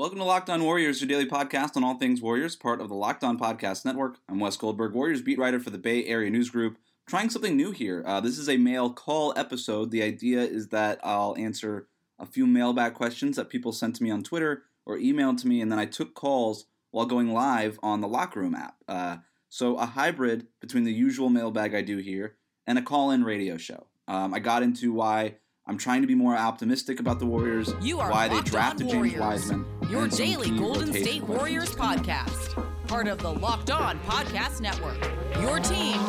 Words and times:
Welcome 0.00 0.20
to 0.20 0.24
Locked 0.24 0.48
On 0.48 0.64
Warriors, 0.64 1.02
your 1.02 1.08
daily 1.08 1.26
podcast 1.26 1.76
on 1.76 1.84
all 1.84 1.98
things 1.98 2.22
Warriors, 2.22 2.56
part 2.56 2.80
of 2.80 2.88
the 2.88 2.94
Locked 2.94 3.22
On 3.22 3.38
Podcast 3.38 3.84
Network. 3.84 4.16
I'm 4.30 4.40
Wes 4.40 4.56
Goldberg, 4.56 4.94
Warriors 4.94 5.20
beat 5.20 5.38
writer 5.38 5.60
for 5.60 5.68
the 5.68 5.76
Bay 5.76 6.06
Area 6.06 6.30
News 6.30 6.48
Group. 6.48 6.78
Trying 7.06 7.28
something 7.28 7.54
new 7.54 7.70
here. 7.70 8.02
Uh, 8.06 8.18
this 8.18 8.38
is 8.38 8.48
a 8.48 8.56
mail 8.56 8.88
call 8.94 9.34
episode. 9.36 9.90
The 9.90 10.02
idea 10.02 10.40
is 10.40 10.68
that 10.68 11.00
I'll 11.04 11.36
answer 11.36 11.86
a 12.18 12.24
few 12.24 12.46
mailbag 12.46 12.94
questions 12.94 13.36
that 13.36 13.50
people 13.50 13.72
sent 13.72 13.94
to 13.96 14.02
me 14.02 14.10
on 14.10 14.22
Twitter 14.22 14.62
or 14.86 14.96
emailed 14.96 15.38
to 15.42 15.46
me, 15.46 15.60
and 15.60 15.70
then 15.70 15.78
I 15.78 15.84
took 15.84 16.14
calls 16.14 16.64
while 16.92 17.04
going 17.04 17.34
live 17.34 17.78
on 17.82 18.00
the 18.00 18.08
Locker 18.08 18.40
Room 18.40 18.54
app. 18.54 18.76
Uh, 18.88 19.18
so 19.50 19.76
a 19.76 19.84
hybrid 19.84 20.46
between 20.62 20.84
the 20.84 20.94
usual 20.94 21.28
mailbag 21.28 21.74
I 21.74 21.82
do 21.82 21.98
here 21.98 22.36
and 22.66 22.78
a 22.78 22.82
call-in 22.82 23.22
radio 23.22 23.58
show. 23.58 23.88
Um, 24.08 24.32
I 24.32 24.38
got 24.38 24.62
into 24.62 24.94
why 24.94 25.34
I'm 25.66 25.76
trying 25.76 26.00
to 26.00 26.08
be 26.08 26.14
more 26.14 26.38
optimistic 26.38 27.00
about 27.00 27.18
the 27.18 27.26
Warriors. 27.26 27.74
You 27.82 28.00
are 28.00 28.10
why 28.10 28.28
they 28.28 28.40
drafted 28.40 28.88
James 28.88 29.14
Wiseman. 29.14 29.79
Your 29.90 30.06
daily 30.06 30.56
Golden 30.56 30.92
State. 30.92 31.24
Warriors 31.24 31.74
podcast. 31.74 32.54
Part 32.86 33.08
of 33.08 33.18
the 33.18 33.32
Locked 33.32 33.72
On 33.72 33.98
Podcast 34.00 34.60
Network. 34.60 34.96
Your 35.40 35.58
team 35.58 36.00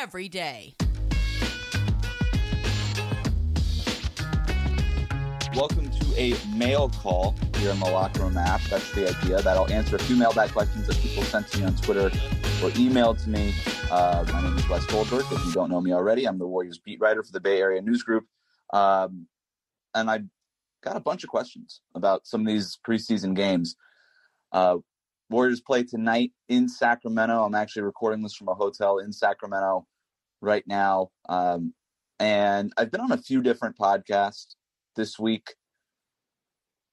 every 0.00 0.26
day. 0.26 0.74
Welcome 5.54 5.90
to 5.90 6.14
a 6.16 6.34
mail 6.56 6.88
call 6.88 7.34
here 7.56 7.72
in 7.72 7.78
the 7.78 7.90
Locker 7.90 8.22
Room 8.22 8.38
app. 8.38 8.62
That's 8.70 8.90
the 8.92 9.14
idea. 9.14 9.42
That 9.42 9.58
I'll 9.58 9.70
answer 9.70 9.96
a 9.96 9.98
few 9.98 10.16
mailbag 10.16 10.52
questions 10.52 10.86
that 10.86 10.96
people 10.96 11.24
sent 11.24 11.48
to 11.48 11.58
me 11.58 11.66
on 11.66 11.76
Twitter 11.76 12.06
or 12.06 12.70
emailed 12.70 13.22
to 13.24 13.28
me. 13.28 13.52
Uh, 13.90 14.24
my 14.32 14.40
name 14.40 14.56
is 14.56 14.66
Wes 14.66 14.86
Goldberg. 14.86 15.26
If 15.30 15.44
you 15.44 15.52
don't 15.52 15.70
know 15.70 15.82
me 15.82 15.92
already, 15.92 16.24
I'm 16.24 16.38
the 16.38 16.46
Warriors 16.46 16.78
beat 16.78 17.00
writer 17.00 17.22
for 17.22 17.32
the 17.32 17.40
Bay 17.40 17.60
Area 17.60 17.82
News 17.82 18.02
Group. 18.02 18.24
Um, 18.72 19.26
and 19.94 20.10
I 20.10 20.20
got 20.84 20.96
a 20.96 21.00
bunch 21.00 21.24
of 21.24 21.30
questions 21.30 21.80
about 21.94 22.26
some 22.26 22.42
of 22.42 22.46
these 22.46 22.78
preseason 22.86 23.34
games. 23.34 23.76
Uh, 24.52 24.76
Warriors 25.30 25.60
play 25.60 25.82
tonight 25.82 26.32
in 26.48 26.68
Sacramento. 26.68 27.42
I'm 27.42 27.54
actually 27.54 27.82
recording 27.82 28.22
this 28.22 28.34
from 28.34 28.48
a 28.48 28.54
hotel 28.54 28.98
in 28.98 29.12
Sacramento 29.12 29.86
right 30.42 30.64
now. 30.66 31.10
Um, 31.28 31.72
and 32.20 32.72
I've 32.76 32.90
been 32.90 33.00
on 33.00 33.12
a 33.12 33.18
few 33.18 33.42
different 33.42 33.76
podcasts 33.78 34.54
this 34.94 35.18
week. 35.18 35.54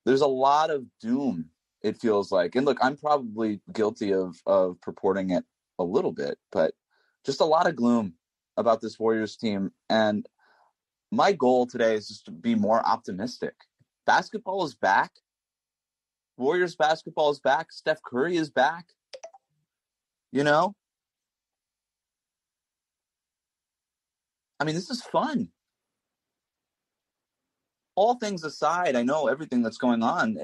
There's 0.06 0.22
a 0.22 0.28
lot 0.28 0.72
of 0.72 0.86
doom, 1.02 1.50
it 1.84 1.98
feels 1.98 2.32
like. 2.32 2.56
And 2.56 2.66
look, 2.66 2.80
I'm 2.82 2.98
probably 2.98 3.62
guilty 3.72 4.14
of 4.14 4.38
of 4.48 4.82
purporting 4.82 5.30
it 5.30 5.44
a 5.78 5.84
little 5.84 6.12
bit, 6.12 6.38
but 6.52 6.74
just 7.26 7.42
a 7.42 7.46
lot 7.46 7.68
of 7.68 7.76
gloom 7.76 8.16
about 8.58 8.82
this 8.82 8.98
Warriors 8.98 9.36
team. 9.36 9.72
And 9.90 10.26
my 11.12 11.34
goal 11.34 11.68
today 11.68 11.96
is 11.96 12.08
just 12.08 12.26
to 12.26 12.32
be 12.32 12.56
more 12.56 12.84
optimistic. 12.84 13.54
Basketball 14.12 14.66
is 14.66 14.76
back. 14.76 15.12
Warriors 16.36 16.76
basketball 16.76 17.32
is 17.32 17.40
back. 17.40 17.72
Steph 17.72 18.02
Curry 18.04 18.36
is 18.36 18.50
back. 18.50 18.88
You 20.34 20.44
know? 20.44 20.76
I 24.60 24.66
mean, 24.66 24.76
this 24.76 24.90
is 24.90 25.02
fun 25.02 25.48
all 27.96 28.16
things 28.16 28.44
aside, 28.44 28.96
I 28.96 29.04
know 29.04 29.28
everything 29.28 29.62
that's 29.62 29.78
going 29.78 30.02
on. 30.02 30.38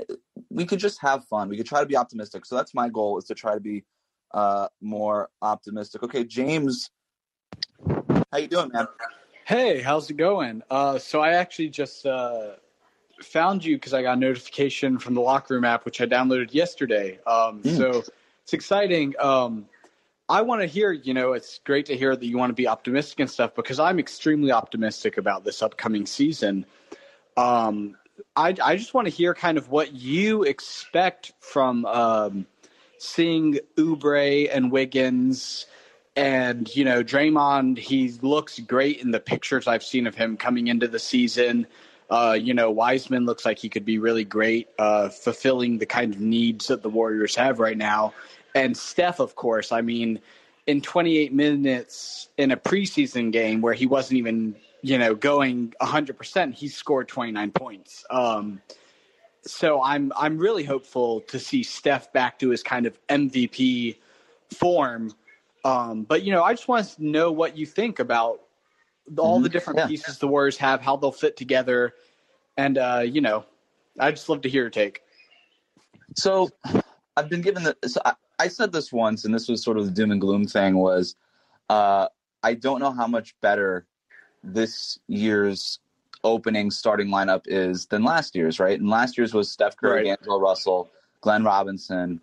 We 0.49 0.65
could 0.65 0.79
just 0.79 1.01
have 1.01 1.25
fun. 1.25 1.49
We 1.49 1.57
could 1.57 1.65
try 1.65 1.79
to 1.79 1.85
be 1.85 1.95
optimistic. 1.95 2.45
So 2.45 2.55
that's 2.55 2.75
my 2.75 2.89
goal 2.89 3.17
is 3.17 3.23
to 3.25 3.33
try 3.33 3.53
to 3.53 3.59
be 3.59 3.83
uh, 4.33 4.67
more 4.81 5.29
optimistic. 5.41 6.03
Okay, 6.03 6.23
James, 6.23 6.91
how 8.31 8.37
you 8.37 8.47
doing, 8.47 8.69
man? 8.73 8.87
Hey, 9.45 9.81
how's 9.81 10.09
it 10.09 10.17
going? 10.17 10.61
Uh, 10.69 10.99
so 10.99 11.21
I 11.21 11.31
actually 11.31 11.69
just 11.69 12.05
uh, 12.05 12.57
found 13.21 13.63
you 13.63 13.75
because 13.75 13.93
I 13.93 14.01
got 14.01 14.17
a 14.17 14.19
notification 14.19 14.99
from 14.99 15.13
the 15.13 15.21
Locker 15.21 15.53
Room 15.53 15.63
app, 15.63 15.85
which 15.85 16.01
I 16.01 16.05
downloaded 16.05 16.53
yesterday. 16.53 17.19
Um, 17.25 17.61
Mm. 17.61 17.77
So 17.77 18.03
it's 18.43 18.53
exciting. 18.53 19.13
Um, 19.19 19.65
I 20.29 20.41
want 20.41 20.61
to 20.61 20.67
hear, 20.67 20.91
you 20.91 21.13
know, 21.13 21.33
it's 21.33 21.59
great 21.63 21.85
to 21.87 21.97
hear 21.97 22.15
that 22.15 22.25
you 22.25 22.37
want 22.37 22.49
to 22.49 22.53
be 22.53 22.67
optimistic 22.67 23.19
and 23.19 23.29
stuff 23.29 23.55
because 23.55 23.79
I'm 23.79 23.99
extremely 23.99 24.51
optimistic 24.51 25.17
about 25.17 25.43
this 25.43 25.61
upcoming 25.61 26.05
season. 26.05 26.65
Um, 27.37 27.95
I, 28.35 28.55
I 28.61 28.75
just 28.75 28.93
want 28.93 29.07
to 29.07 29.13
hear 29.13 29.33
kind 29.33 29.57
of 29.57 29.69
what 29.69 29.93
you 29.93 30.43
expect 30.43 31.33
from 31.39 31.85
um, 31.85 32.45
seeing 32.99 33.59
Oubre 33.77 34.49
and 34.51 34.71
Wiggins 34.71 35.65
and 36.15 36.73
you 36.75 36.83
know 36.83 37.03
Draymond. 37.03 37.77
He 37.77 38.09
looks 38.21 38.59
great 38.59 39.01
in 39.01 39.11
the 39.11 39.19
pictures 39.19 39.67
I've 39.67 39.83
seen 39.83 40.07
of 40.07 40.15
him 40.15 40.35
coming 40.35 40.67
into 40.67 40.87
the 40.87 40.99
season. 40.99 41.67
Uh, 42.09 42.37
you 42.39 42.53
know 42.53 42.71
Wiseman 42.71 43.25
looks 43.25 43.45
like 43.45 43.59
he 43.59 43.69
could 43.69 43.85
be 43.85 43.97
really 43.97 44.23
great, 44.23 44.69
uh, 44.79 45.09
fulfilling 45.09 45.77
the 45.77 45.85
kind 45.85 46.13
of 46.13 46.21
needs 46.21 46.67
that 46.67 46.81
the 46.81 46.89
Warriors 46.89 47.35
have 47.35 47.59
right 47.59 47.77
now. 47.77 48.13
And 48.55 48.75
Steph, 48.75 49.19
of 49.19 49.35
course. 49.35 49.71
I 49.71 49.81
mean, 49.81 50.19
in 50.65 50.81
28 50.81 51.33
minutes 51.33 52.29
in 52.37 52.51
a 52.51 52.57
preseason 52.57 53.31
game 53.31 53.61
where 53.61 53.73
he 53.73 53.85
wasn't 53.85 54.19
even 54.19 54.55
you 54.81 54.97
know 54.97 55.15
going 55.15 55.73
100%, 55.81 56.53
he 56.53 56.67
scored 56.67 57.07
29 57.07 57.51
points. 57.51 58.05
Um, 58.09 58.61
so 59.47 59.81
I'm 59.81 60.11
I'm 60.15 60.37
really 60.37 60.63
hopeful 60.63 61.21
to 61.21 61.39
see 61.39 61.63
Steph 61.63 62.11
back 62.13 62.39
to 62.39 62.49
his 62.49 62.63
kind 62.63 62.85
of 62.85 62.97
MVP 63.07 63.97
form. 64.53 65.13
Um, 65.63 66.03
but 66.03 66.23
you 66.23 66.31
know, 66.31 66.43
I 66.43 66.53
just 66.53 66.67
want 66.67 66.87
to 66.87 67.05
know 67.05 67.31
what 67.31 67.57
you 67.57 67.65
think 67.65 67.99
about 67.99 68.41
all 69.17 69.39
the 69.39 69.49
Mhm. 69.49 69.51
different 69.53 69.79
Yeah. 69.79 69.87
pieces 69.87 70.17
the 70.19 70.27
Warriors 70.27 70.57
have, 70.57 70.81
how 70.81 70.95
they'll 70.95 71.11
fit 71.11 71.37
together, 71.37 71.93
and 72.57 72.77
uh, 72.77 73.03
you 73.05 73.21
know, 73.21 73.45
I 73.99 74.11
just 74.11 74.27
love 74.29 74.41
to 74.41 74.49
hear 74.49 74.63
your 74.63 74.69
take. 74.69 75.01
So 76.15 76.49
I've 77.15 77.29
been 77.29 77.41
given 77.41 77.63
the. 77.63 77.77
So 77.87 78.01
I, 78.05 78.13
I 78.39 78.47
said 78.47 78.71
this 78.71 78.91
once, 78.91 79.25
and 79.25 79.33
this 79.33 79.47
was 79.47 79.63
sort 79.63 79.77
of 79.77 79.85
the 79.85 79.91
doom 79.91 80.11
and 80.11 80.21
gloom 80.21 80.45
thing. 80.45 80.77
Was 80.77 81.15
uh, 81.69 82.07
I 82.43 82.53
don't 82.53 82.79
know 82.79 82.91
how 82.91 83.07
much 83.07 83.35
better 83.41 83.85
this 84.43 84.99
year's 85.07 85.79
opening 86.23 86.71
starting 86.71 87.07
lineup 87.07 87.41
is 87.45 87.85
than 87.87 88.03
last 88.03 88.35
year's, 88.35 88.59
right? 88.59 88.79
And 88.79 88.89
last 88.89 89.17
year's 89.17 89.33
was 89.33 89.51
Steph 89.51 89.77
Curry, 89.77 89.97
Right. 89.97 90.17
D'Angelo 90.17 90.39
Russell, 90.39 90.89
Glenn 91.21 91.43
Robinson, 91.43 92.19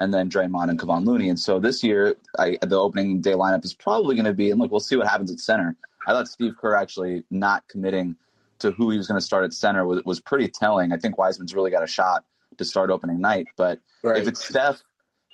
and 0.00 0.12
then 0.14 0.30
Draymond 0.30 0.70
and 0.70 0.78
Kevon 0.78 1.04
Looney. 1.04 1.28
And 1.28 1.38
so 1.38 1.58
this 1.58 1.82
year, 1.82 2.16
I, 2.38 2.58
the 2.62 2.78
opening 2.78 3.20
day 3.20 3.32
lineup 3.32 3.64
is 3.64 3.74
probably 3.74 4.14
going 4.14 4.26
to 4.26 4.32
be, 4.32 4.50
and 4.50 4.60
look, 4.60 4.70
we'll 4.70 4.80
see 4.80 4.96
what 4.96 5.06
happens 5.06 5.30
at 5.30 5.40
center. 5.40 5.76
I 6.06 6.12
thought 6.12 6.28
Steve 6.28 6.54
Kerr 6.60 6.74
actually 6.74 7.24
not 7.30 7.66
committing 7.68 8.16
to 8.60 8.70
who 8.72 8.90
he 8.90 8.96
was 8.96 9.08
going 9.08 9.18
to 9.20 9.24
start 9.24 9.44
at 9.44 9.52
center 9.52 9.86
was, 9.86 10.02
was 10.04 10.20
pretty 10.20 10.48
telling. 10.48 10.92
I 10.92 10.96
think 10.96 11.18
Wiseman's 11.18 11.54
really 11.54 11.70
got 11.70 11.82
a 11.82 11.86
shot 11.86 12.24
to 12.58 12.64
start 12.64 12.90
opening 12.90 13.20
night, 13.20 13.46
but 13.56 13.80
if 14.18 14.28
it's 14.28 14.44
Steph, 14.48 14.82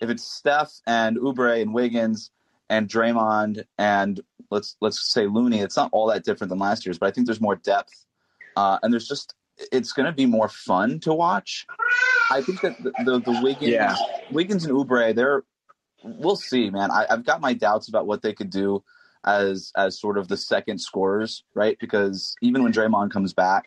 if 0.00 0.08
it's 0.10 0.22
Steph 0.24 0.72
and 0.86 1.16
Oubre 1.18 1.60
and 1.60 1.74
Wiggins 1.74 2.30
and 2.70 2.88
Draymond 2.88 3.64
and 3.76 4.20
let's 4.50 4.76
let's 4.80 5.12
say 5.12 5.26
Looney, 5.26 5.60
it's 5.60 5.76
not 5.76 5.90
all 5.92 6.06
that 6.08 6.24
different 6.24 6.50
than 6.50 6.58
last 6.58 6.86
year's, 6.86 6.98
but 6.98 7.06
I 7.06 7.10
think 7.10 7.26
there's 7.26 7.40
more 7.40 7.56
depth, 7.56 7.92
uh, 8.56 8.78
and 8.82 8.92
there's 8.92 9.08
just 9.08 9.34
it's 9.72 9.92
going 9.92 10.06
to 10.06 10.12
be 10.12 10.26
more 10.26 10.48
fun 10.48 11.00
to 11.00 11.12
watch. 11.12 11.66
I 12.30 12.40
think 12.42 12.60
that 12.60 12.82
the 12.82 12.92
the, 13.04 13.18
the 13.20 13.40
Wiggins, 13.42 13.72
Yeah. 13.72 13.96
Wiggins 14.30 14.64
and 14.64 14.74
Oubre, 14.74 15.14
they're 15.14 15.42
we'll 16.04 16.36
see, 16.36 16.70
man. 16.70 16.90
I, 16.90 17.06
I've 17.10 17.24
got 17.24 17.40
my 17.40 17.54
doubts 17.54 17.88
about 17.88 18.06
what 18.06 18.22
they 18.22 18.32
could 18.32 18.50
do 18.50 18.84
as 19.24 19.72
as 19.76 20.00
sort 20.00 20.18
of 20.18 20.28
the 20.28 20.36
second 20.36 20.78
scorers, 20.78 21.44
right? 21.54 21.78
Because 21.80 22.34
even 22.42 22.62
when 22.62 22.72
Draymond 22.72 23.10
comes 23.10 23.32
back, 23.32 23.66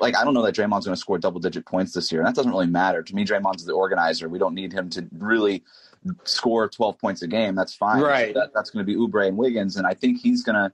like 0.00 0.16
I 0.16 0.24
don't 0.24 0.34
know 0.34 0.42
that 0.42 0.54
Draymond's 0.54 0.86
going 0.86 0.94
to 0.94 1.00
score 1.00 1.18
double 1.18 1.40
digit 1.40 1.66
points 1.66 1.92
this 1.92 2.10
year, 2.10 2.20
and 2.20 2.28
that 2.28 2.34
doesn't 2.34 2.50
really 2.50 2.66
matter 2.66 3.02
to 3.02 3.14
me. 3.14 3.24
Draymond's 3.24 3.64
the 3.64 3.72
organizer. 3.72 4.28
We 4.28 4.38
don't 4.38 4.54
need 4.54 4.72
him 4.72 4.90
to 4.90 5.06
really 5.12 5.62
score 6.24 6.68
12 6.68 6.98
points 6.98 7.22
a 7.22 7.26
game. 7.26 7.54
That's 7.54 7.74
fine. 7.74 8.00
Right. 8.00 8.34
That, 8.34 8.50
that's 8.54 8.70
going 8.70 8.84
to 8.84 8.92
be 8.92 8.98
Oubre 8.98 9.26
and 9.26 9.36
Wiggins, 9.36 9.76
and 9.76 9.86
I 9.86 9.94
think 9.94 10.20
he's 10.20 10.42
gonna 10.42 10.72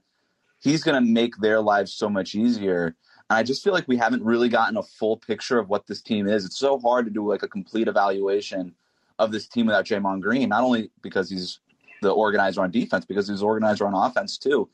he's 0.59 0.83
gonna 0.83 1.01
make 1.01 1.37
their 1.37 1.61
lives 1.61 1.93
so 1.93 2.09
much 2.09 2.35
easier. 2.35 2.95
And 3.29 3.37
I 3.37 3.43
just 3.43 3.63
feel 3.63 3.73
like 3.73 3.87
we 3.87 3.97
haven't 3.97 4.23
really 4.23 4.49
gotten 4.49 4.77
a 4.77 4.83
full 4.83 5.17
picture 5.17 5.57
of 5.57 5.69
what 5.69 5.87
this 5.87 6.01
team 6.01 6.27
is. 6.27 6.45
It's 6.45 6.59
so 6.59 6.77
hard 6.79 7.05
to 7.05 7.11
do 7.11 7.27
like 7.27 7.43
a 7.43 7.47
complete 7.47 7.87
evaluation 7.87 8.75
of 9.17 9.31
this 9.31 9.47
team 9.47 9.65
without 9.65 9.85
Draymond 9.85 10.21
Green, 10.21 10.49
not 10.49 10.63
only 10.63 10.91
because 11.01 11.29
he's 11.29 11.59
the 12.05 12.11
organizer 12.13 12.61
on 12.61 12.71
defense, 12.71 13.05
because 13.05 13.27
he's 13.27 13.41
organizer 13.41 13.85
on 13.85 13.93
offense 13.93 14.37
too. 14.37 14.69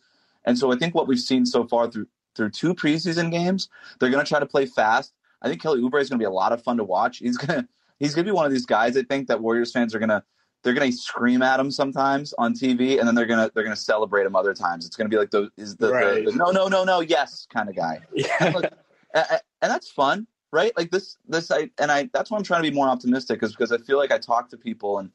And 0.46 0.58
so 0.58 0.72
I 0.72 0.78
think 0.78 0.94
what 0.96 1.08
we've 1.08 1.20
seen 1.20 1.46
so 1.46 1.66
far 1.66 1.90
through 1.90 2.08
through 2.36 2.50
two 2.52 2.74
preseason 2.74 3.30
games, 3.32 3.68
they're 4.00 4.10
going 4.10 4.24
to 4.24 4.30
try 4.30 4.40
to 4.40 4.46
play 4.46 4.66
fast. 4.66 5.14
I 5.42 5.50
think 5.50 5.62
Kelly 5.62 5.82
Oubre 5.82 6.00
is 6.02 6.10
going 6.10 6.18
to 6.20 6.24
be 6.24 6.26
a 6.26 6.30
lot 6.32 6.54
of 6.54 6.64
fun 6.64 6.78
to 6.78 6.84
watch. 6.84 7.18
He's 7.18 7.38
going 7.38 7.62
to 7.62 7.68
he's 8.00 8.14
going 8.16 8.26
to 8.26 8.32
be 8.32 8.36
one 8.36 8.46
of 8.46 8.52
these 8.52 8.66
guys. 8.66 8.96
I 8.96 9.04
think 9.04 9.28
that 9.28 9.42
Warriors 9.42 9.72
fans 9.72 9.94
are 9.96 10.00
going 10.00 10.10
to 10.10 10.24
they're 10.64 10.74
going 10.76 10.92
to 10.92 10.96
scream 10.98 11.42
at 11.42 11.60
him 11.60 11.72
sometimes 11.72 12.34
on 12.38 12.54
TV, 12.54 13.00
and 13.00 13.08
then 13.08 13.16
they're 13.16 13.26
going 13.26 13.46
to 13.46 13.52
they're 13.54 13.64
going 13.64 13.76
to 13.76 13.82
celebrate 13.82 14.26
him 14.26 14.36
other 14.36 14.54
times. 14.54 14.86
It's 14.86 14.96
going 14.96 15.10
to 15.10 15.14
be 15.14 15.20
like 15.20 15.32
the 15.32 15.50
is 15.58 15.76
the, 15.76 15.92
Right. 15.92 16.24
the, 16.26 16.32
the 16.32 16.38
no 16.38 16.52
no 16.52 16.68
no 16.68 16.84
no 16.84 17.00
yes 17.02 17.48
kind 17.54 17.68
of 17.70 17.76
guy 17.76 18.00
Yeah. 18.14 18.52
look, 18.56 18.66
a- 19.14 19.20
a- 19.20 19.42
and 19.62 19.72
that's 19.72 19.90
fun, 19.90 20.28
right? 20.52 20.72
Like 20.78 20.90
this, 20.92 21.18
this, 21.28 21.52
I 21.52 21.70
and 21.80 21.92
I. 21.92 22.10
That's 22.14 22.32
why 22.32 22.38
I'm 22.38 22.44
trying 22.44 22.64
to 22.64 22.70
be 22.70 22.76
more 22.76 22.88
optimistic, 22.88 23.44
is 23.44 23.52
because 23.52 23.72
I 23.72 23.78
feel 23.78 23.98
like 23.98 24.12
I 24.12 24.18
talk 24.20 24.50
to 24.52 24.58
people 24.58 25.00
and 25.00 25.12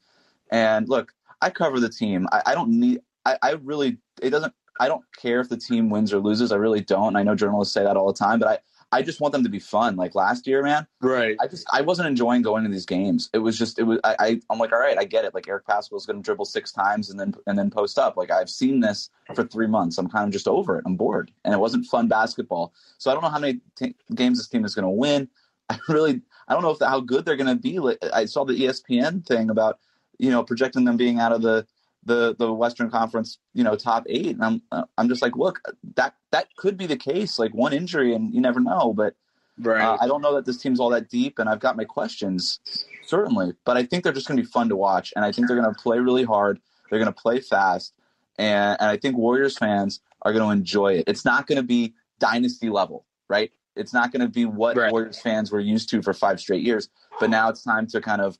and 0.51 0.87
look, 0.87 1.13
I 1.41 1.49
cover 1.49 1.79
the 1.79 1.89
team. 1.89 2.27
I, 2.31 2.41
I 2.47 2.53
don't 2.53 2.69
need. 2.69 3.01
I, 3.25 3.37
I 3.41 3.51
really. 3.63 3.97
It 4.21 4.31
doesn't. 4.31 4.53
I 4.79 4.87
don't 4.87 5.03
care 5.15 5.39
if 5.39 5.49
the 5.49 5.57
team 5.57 5.89
wins 5.89 6.13
or 6.13 6.19
loses. 6.19 6.51
I 6.51 6.55
really 6.55 6.81
don't. 6.81 7.09
And 7.09 7.17
I 7.17 7.23
know 7.23 7.35
journalists 7.35 7.73
say 7.73 7.83
that 7.83 7.97
all 7.97 8.07
the 8.07 8.17
time, 8.17 8.39
but 8.39 8.47
I 8.47 8.59
I 8.91 9.01
just 9.01 9.19
want 9.19 9.33
them 9.33 9.43
to 9.43 9.49
be 9.49 9.59
fun. 9.59 9.97
Like 9.97 10.15
last 10.15 10.47
year, 10.47 10.63
man. 10.63 10.87
Right. 11.01 11.35
I 11.41 11.47
just 11.47 11.67
I 11.71 11.81
wasn't 11.81 12.07
enjoying 12.07 12.41
going 12.41 12.63
to 12.63 12.69
these 12.69 12.85
games. 12.85 13.29
It 13.33 13.39
was 13.39 13.57
just 13.57 13.79
it 13.79 13.83
was 13.83 13.99
I, 14.03 14.15
I 14.19 14.41
I'm 14.49 14.59
like 14.59 14.71
all 14.71 14.79
right 14.79 14.97
I 14.97 15.03
get 15.03 15.25
it. 15.25 15.33
Like 15.33 15.47
Eric 15.47 15.65
Paschall's 15.65 16.05
going 16.05 16.17
to 16.17 16.23
dribble 16.23 16.45
six 16.45 16.71
times 16.71 17.09
and 17.09 17.19
then 17.19 17.35
and 17.47 17.57
then 17.57 17.69
post 17.69 17.99
up. 17.99 18.15
Like 18.15 18.31
I've 18.31 18.49
seen 18.49 18.79
this 18.79 19.09
for 19.35 19.43
three 19.43 19.67
months. 19.67 19.97
I'm 19.97 20.09
kind 20.09 20.25
of 20.25 20.31
just 20.31 20.47
over 20.47 20.77
it. 20.77 20.83
I'm 20.85 20.95
bored, 20.95 21.31
and 21.43 21.53
it 21.53 21.57
wasn't 21.57 21.85
fun 21.85 22.07
basketball. 22.07 22.73
So 22.97 23.11
I 23.11 23.13
don't 23.13 23.23
know 23.23 23.29
how 23.29 23.39
many 23.39 23.59
t- 23.75 23.95
games 24.15 24.37
this 24.37 24.47
team 24.47 24.63
is 24.63 24.73
going 24.73 24.83
to 24.85 24.89
win. 24.89 25.27
I 25.69 25.79
really 25.89 26.21
I 26.47 26.53
don't 26.53 26.63
know 26.63 26.71
if 26.71 26.79
the, 26.79 26.87
how 26.87 27.01
good 27.01 27.25
they're 27.25 27.35
going 27.35 27.47
to 27.53 27.61
be. 27.61 27.79
Like, 27.79 27.97
I 28.13 28.25
saw 28.25 28.45
the 28.45 28.53
ESPN 28.53 29.25
thing 29.25 29.49
about 29.49 29.79
you 30.19 30.29
know 30.31 30.43
projecting 30.43 30.85
them 30.85 30.97
being 30.97 31.19
out 31.19 31.31
of 31.31 31.41
the 31.41 31.65
the 32.03 32.35
the 32.37 32.51
Western 32.51 32.89
Conference, 32.89 33.37
you 33.53 33.63
know, 33.63 33.75
top 33.75 34.05
eight. 34.07 34.27
And 34.35 34.43
I'm 34.43 34.61
uh, 34.71 34.83
I'm 34.97 35.09
just 35.09 35.21
like, 35.21 35.35
look, 35.35 35.59
that 35.95 36.15
that 36.31 36.47
could 36.57 36.77
be 36.77 36.85
the 36.87 36.95
case. 36.97 37.37
Like 37.37 37.53
one 37.53 37.73
injury, 37.73 38.13
and 38.13 38.33
you 38.33 38.41
never 38.41 38.59
know. 38.59 38.93
But 38.93 39.15
Right. 39.59 39.83
uh, 39.83 39.97
I 39.99 40.05
don't 40.05 40.21
know 40.21 40.35
that 40.35 40.45
this 40.45 40.57
team's 40.57 40.79
all 40.79 40.91
that 40.91 41.09
deep, 41.09 41.39
and 41.39 41.49
I've 41.49 41.59
got 41.59 41.75
my 41.75 41.83
questions 41.83 42.59
certainly. 43.05 43.53
But 43.65 43.75
I 43.75 43.83
think 43.83 44.03
they're 44.03 44.13
just 44.13 44.27
going 44.27 44.37
to 44.37 44.43
be 44.43 44.49
fun 44.49 44.69
to 44.69 44.75
watch, 44.75 45.13
and 45.15 45.25
I 45.25 45.31
think 45.31 45.47
they're 45.47 45.59
going 45.59 45.73
to 45.73 45.81
play 45.81 45.97
really 45.97 46.23
hard. 46.23 46.59
They're 46.89 46.99
going 46.99 47.11
to 47.11 47.19
play 47.19 47.39
fast, 47.39 47.93
and 48.37 48.77
and 48.79 48.89
I 48.89 48.97
think 48.97 49.17
Warriors 49.17 49.57
fans 49.57 49.99
are 50.21 50.31
going 50.31 50.45
to 50.45 50.51
enjoy 50.51 50.93
it. 50.93 51.05
It's 51.07 51.25
not 51.25 51.47
going 51.47 51.57
to 51.57 51.63
be 51.63 51.93
dynasty 52.19 52.69
level, 52.69 53.05
right? 53.29 53.51
It's 53.75 53.93
not 53.93 54.11
going 54.11 54.21
to 54.21 54.27
be 54.27 54.45
what 54.45 54.75
Right. 54.77 54.91
Warriors 54.91 55.19
fans 55.19 55.51
were 55.51 55.59
used 55.59 55.89
to 55.89 56.01
for 56.01 56.13
five 56.13 56.39
straight 56.39 56.63
years. 56.63 56.89
But 57.19 57.29
now 57.29 57.49
it's 57.49 57.63
time 57.63 57.87
to 57.87 58.01
kind 58.01 58.21
of 58.21 58.37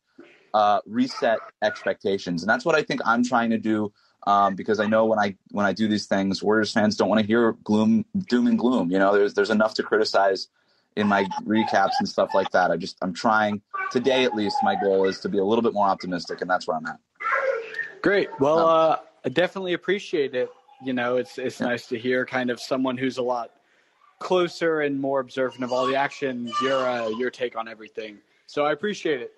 uh, 0.53 0.79
reset 0.85 1.39
expectations, 1.61 2.43
and 2.43 2.49
that's 2.49 2.65
what 2.65 2.75
I 2.75 2.83
think 2.83 3.01
I'm 3.05 3.23
trying 3.23 3.49
to 3.51 3.57
do. 3.57 3.91
Um, 4.25 4.55
because 4.55 4.79
I 4.81 4.87
know 4.87 5.05
when 5.05 5.19
I 5.19 5.37
when 5.51 5.65
I 5.65 5.71
do 5.71 5.87
these 5.87 6.05
things, 6.05 6.43
Warriors 6.43 6.73
fans 6.73 6.97
don't 6.97 7.07
want 7.07 7.21
to 7.21 7.27
hear 7.27 7.53
gloom, 7.63 8.03
doom 8.27 8.47
and 8.47 8.59
gloom. 8.59 8.91
You 8.91 8.99
know, 8.99 9.13
there's 9.13 9.33
there's 9.33 9.51
enough 9.51 9.73
to 9.75 9.83
criticize 9.83 10.49
in 10.97 11.07
my 11.07 11.23
recaps 11.45 11.93
and 11.99 12.09
stuff 12.09 12.33
like 12.33 12.51
that. 12.51 12.71
I 12.71 12.77
just 12.77 12.97
I'm 13.01 13.13
trying 13.13 13.61
today 13.91 14.25
at 14.25 14.35
least. 14.35 14.57
My 14.63 14.75
goal 14.75 15.05
is 15.05 15.19
to 15.21 15.29
be 15.29 15.37
a 15.37 15.45
little 15.45 15.61
bit 15.61 15.73
more 15.73 15.87
optimistic, 15.87 16.41
and 16.41 16.49
that's 16.49 16.67
where 16.67 16.75
I'm 16.75 16.85
at. 16.87 16.97
Great. 18.01 18.29
Well, 18.39 18.59
Um, 18.59 18.67
uh, 18.67 18.95
I 19.25 19.29
definitely 19.29 19.73
appreciate 19.73 20.35
it. 20.35 20.49
You 20.83 20.93
know, 20.93 21.17
it's 21.17 21.37
it's 21.37 21.59
nice 21.59 21.87
to 21.87 21.97
hear 21.97 22.25
kind 22.25 22.49
of 22.49 22.59
someone 22.59 22.97
who's 22.97 23.17
a 23.17 23.23
lot 23.23 23.51
closer 24.19 24.81
and 24.81 24.99
more 24.99 25.19
observant 25.19 25.63
of 25.63 25.71
all 25.71 25.85
the 25.87 25.95
action. 25.95 26.51
Your 26.61 26.87
uh, 26.87 27.09
your 27.09 27.29
take 27.29 27.55
on 27.55 27.67
everything. 27.67 28.17
So 28.45 28.65
I 28.65 28.71
appreciate 28.71 29.21
it. 29.21 29.31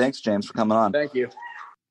Thanks, 0.00 0.20
James, 0.22 0.46
for 0.46 0.54
coming 0.54 0.78
on. 0.78 0.92
Thank 0.92 1.14
you. 1.14 1.28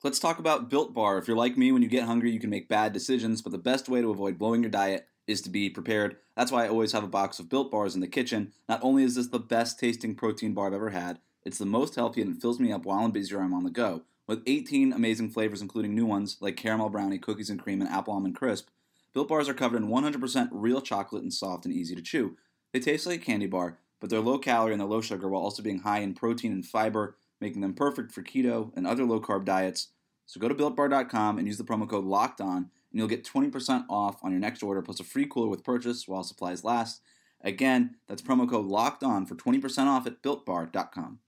Let's 0.04 0.20
talk 0.20 0.40
about 0.40 0.70
Built 0.70 0.96
Bar. 0.96 1.20
If 1.20 1.28
you're 1.28 1.38
like 1.38 1.58
me, 1.58 1.72
when 1.72 1.84
you 1.84 1.88
get 1.88 2.06
hungry, 2.06 2.32
you 2.32 2.40
can 2.40 2.50
make 2.50 2.68
bad 2.68 2.92
decisions, 2.92 3.44
but 3.44 3.52
the 3.52 3.60
best 3.60 3.88
way 3.88 4.02
to 4.02 4.10
avoid 4.10 4.40
blowing 4.40 4.64
your 4.64 4.72
diet 4.72 5.08
is 5.28 5.42
to 5.42 5.50
be 5.52 5.70
prepared. 5.70 6.18
That's 6.36 6.52
why 6.52 6.66
I 6.66 6.70
always 6.70 6.92
have 6.94 7.04
a 7.04 7.08
box 7.08 7.38
of 7.38 7.50
Built 7.50 7.70
Bars 7.70 7.94
in 7.94 8.02
the 8.02 8.08
kitchen. 8.08 8.52
Not 8.68 8.80
only 8.82 9.04
is 9.04 9.14
this 9.14 9.28
the 9.28 9.38
best 9.38 9.78
tasting 9.78 10.16
protein 10.16 10.56
bar 10.56 10.68
I've 10.68 10.74
ever 10.74 10.90
had, 10.90 11.20
it's 11.46 11.60
the 11.60 11.68
most 11.68 11.94
healthy 11.94 12.22
and 12.22 12.36
it 12.36 12.42
fills 12.42 12.60
me 12.60 12.72
up 12.72 12.84
while 12.84 13.06
I'm 13.06 13.12
busy 13.12 13.36
or 13.36 13.42
I'm 13.42 13.54
on 13.54 13.64
the 13.64 13.70
go. 13.70 14.02
With 14.26 14.42
18 14.48 14.92
amazing 14.92 15.30
flavors, 15.30 15.62
including 15.62 15.94
new 15.94 16.08
ones 16.08 16.38
like 16.40 16.58
caramel 16.58 16.90
brownie, 16.90 17.20
cookies 17.20 17.52
and 17.52 17.62
cream, 17.62 17.80
and 17.80 17.90
apple 17.92 18.14
almond 18.16 18.36
crisp, 18.36 18.70
Built 19.14 19.28
Bars 19.28 19.48
are 19.48 19.54
covered 19.54 19.84
in 19.84 19.90
100% 19.90 20.50
real 20.52 20.82
chocolate 20.82 21.22
and 21.22 21.34
soft 21.34 21.66
and 21.66 21.74
easy 21.76 21.94
to 21.94 22.02
chew. 22.02 22.38
They 22.74 22.80
taste 22.80 23.06
like 23.06 23.22
a 23.22 23.26
candy 23.26 23.48
bar, 23.48 23.78
but 24.00 24.10
they're 24.10 24.20
low 24.20 24.40
calorie 24.40 24.72
and 24.72 24.82
they're 24.82 24.88
low 24.88 25.02
sugar 25.02 25.28
while 25.28 25.44
also 25.44 25.62
being 25.62 25.80
high 25.80 26.00
in 26.00 26.16
protein 26.16 26.52
and 26.52 26.66
fiber, 26.66 27.16
making 27.42 27.62
them 27.62 27.74
perfect 27.74 28.12
for 28.12 28.22
keto 28.22 28.72
and 28.76 28.86
other 28.86 29.06
low 29.06 29.20
carb 29.20 29.46
diets. 29.46 29.90
So 30.26 30.40
go 30.40 30.48
to 30.48 30.56
builtbar.com 30.56 31.38
and 31.38 31.48
use 31.48 31.58
the 31.58 31.64
promo 31.64 31.90
code 31.90 32.06
locked 32.06 32.40
on, 32.40 32.58
and 32.58 32.70
you'll 32.92 33.08
get 33.08 33.24
20% 33.24 33.86
off 33.90 34.24
on 34.24 34.32
your 34.32 34.40
next 34.40 34.62
order 34.62 34.82
plus 34.82 35.00
a 35.00 35.04
free 35.04 35.26
cooler 35.26 35.48
with 35.48 35.64
purchase 35.64 36.08
while 36.08 36.24
supplies 36.24 36.64
last. 36.64 37.02
Again, 37.42 37.96
that's 38.08 38.22
promo 38.22 38.48
code 38.48 38.66
locked 38.66 39.04
on 39.04 39.26
for 39.26 39.36
20% 39.36 39.88
off 39.88 40.06
at 40.06 40.22
builtbar.com. 40.22 41.20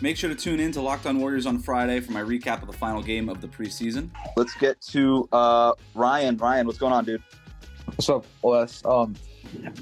Make 0.00 0.16
sure 0.16 0.28
to 0.28 0.34
tune 0.34 0.58
in 0.58 0.72
to 0.72 0.80
Locked 0.80 1.06
On 1.06 1.20
Warriors 1.20 1.46
on 1.46 1.60
Friday 1.60 2.00
for 2.00 2.10
my 2.10 2.22
recap 2.22 2.60
of 2.60 2.66
the 2.66 2.72
final 2.72 3.00
game 3.00 3.28
of 3.28 3.40
the 3.40 3.46
preseason. 3.46 4.10
Let's 4.36 4.52
get 4.56 4.80
to 4.90 5.28
uh, 5.30 5.74
Ryan. 5.94 6.36
Ryan, 6.36 6.66
what's 6.66 6.80
going 6.80 6.92
on, 6.92 7.04
dude? 7.04 7.22
What's 7.84 8.08
up, 8.08 8.26
Wes? 8.42 8.84
Um, 8.84 9.14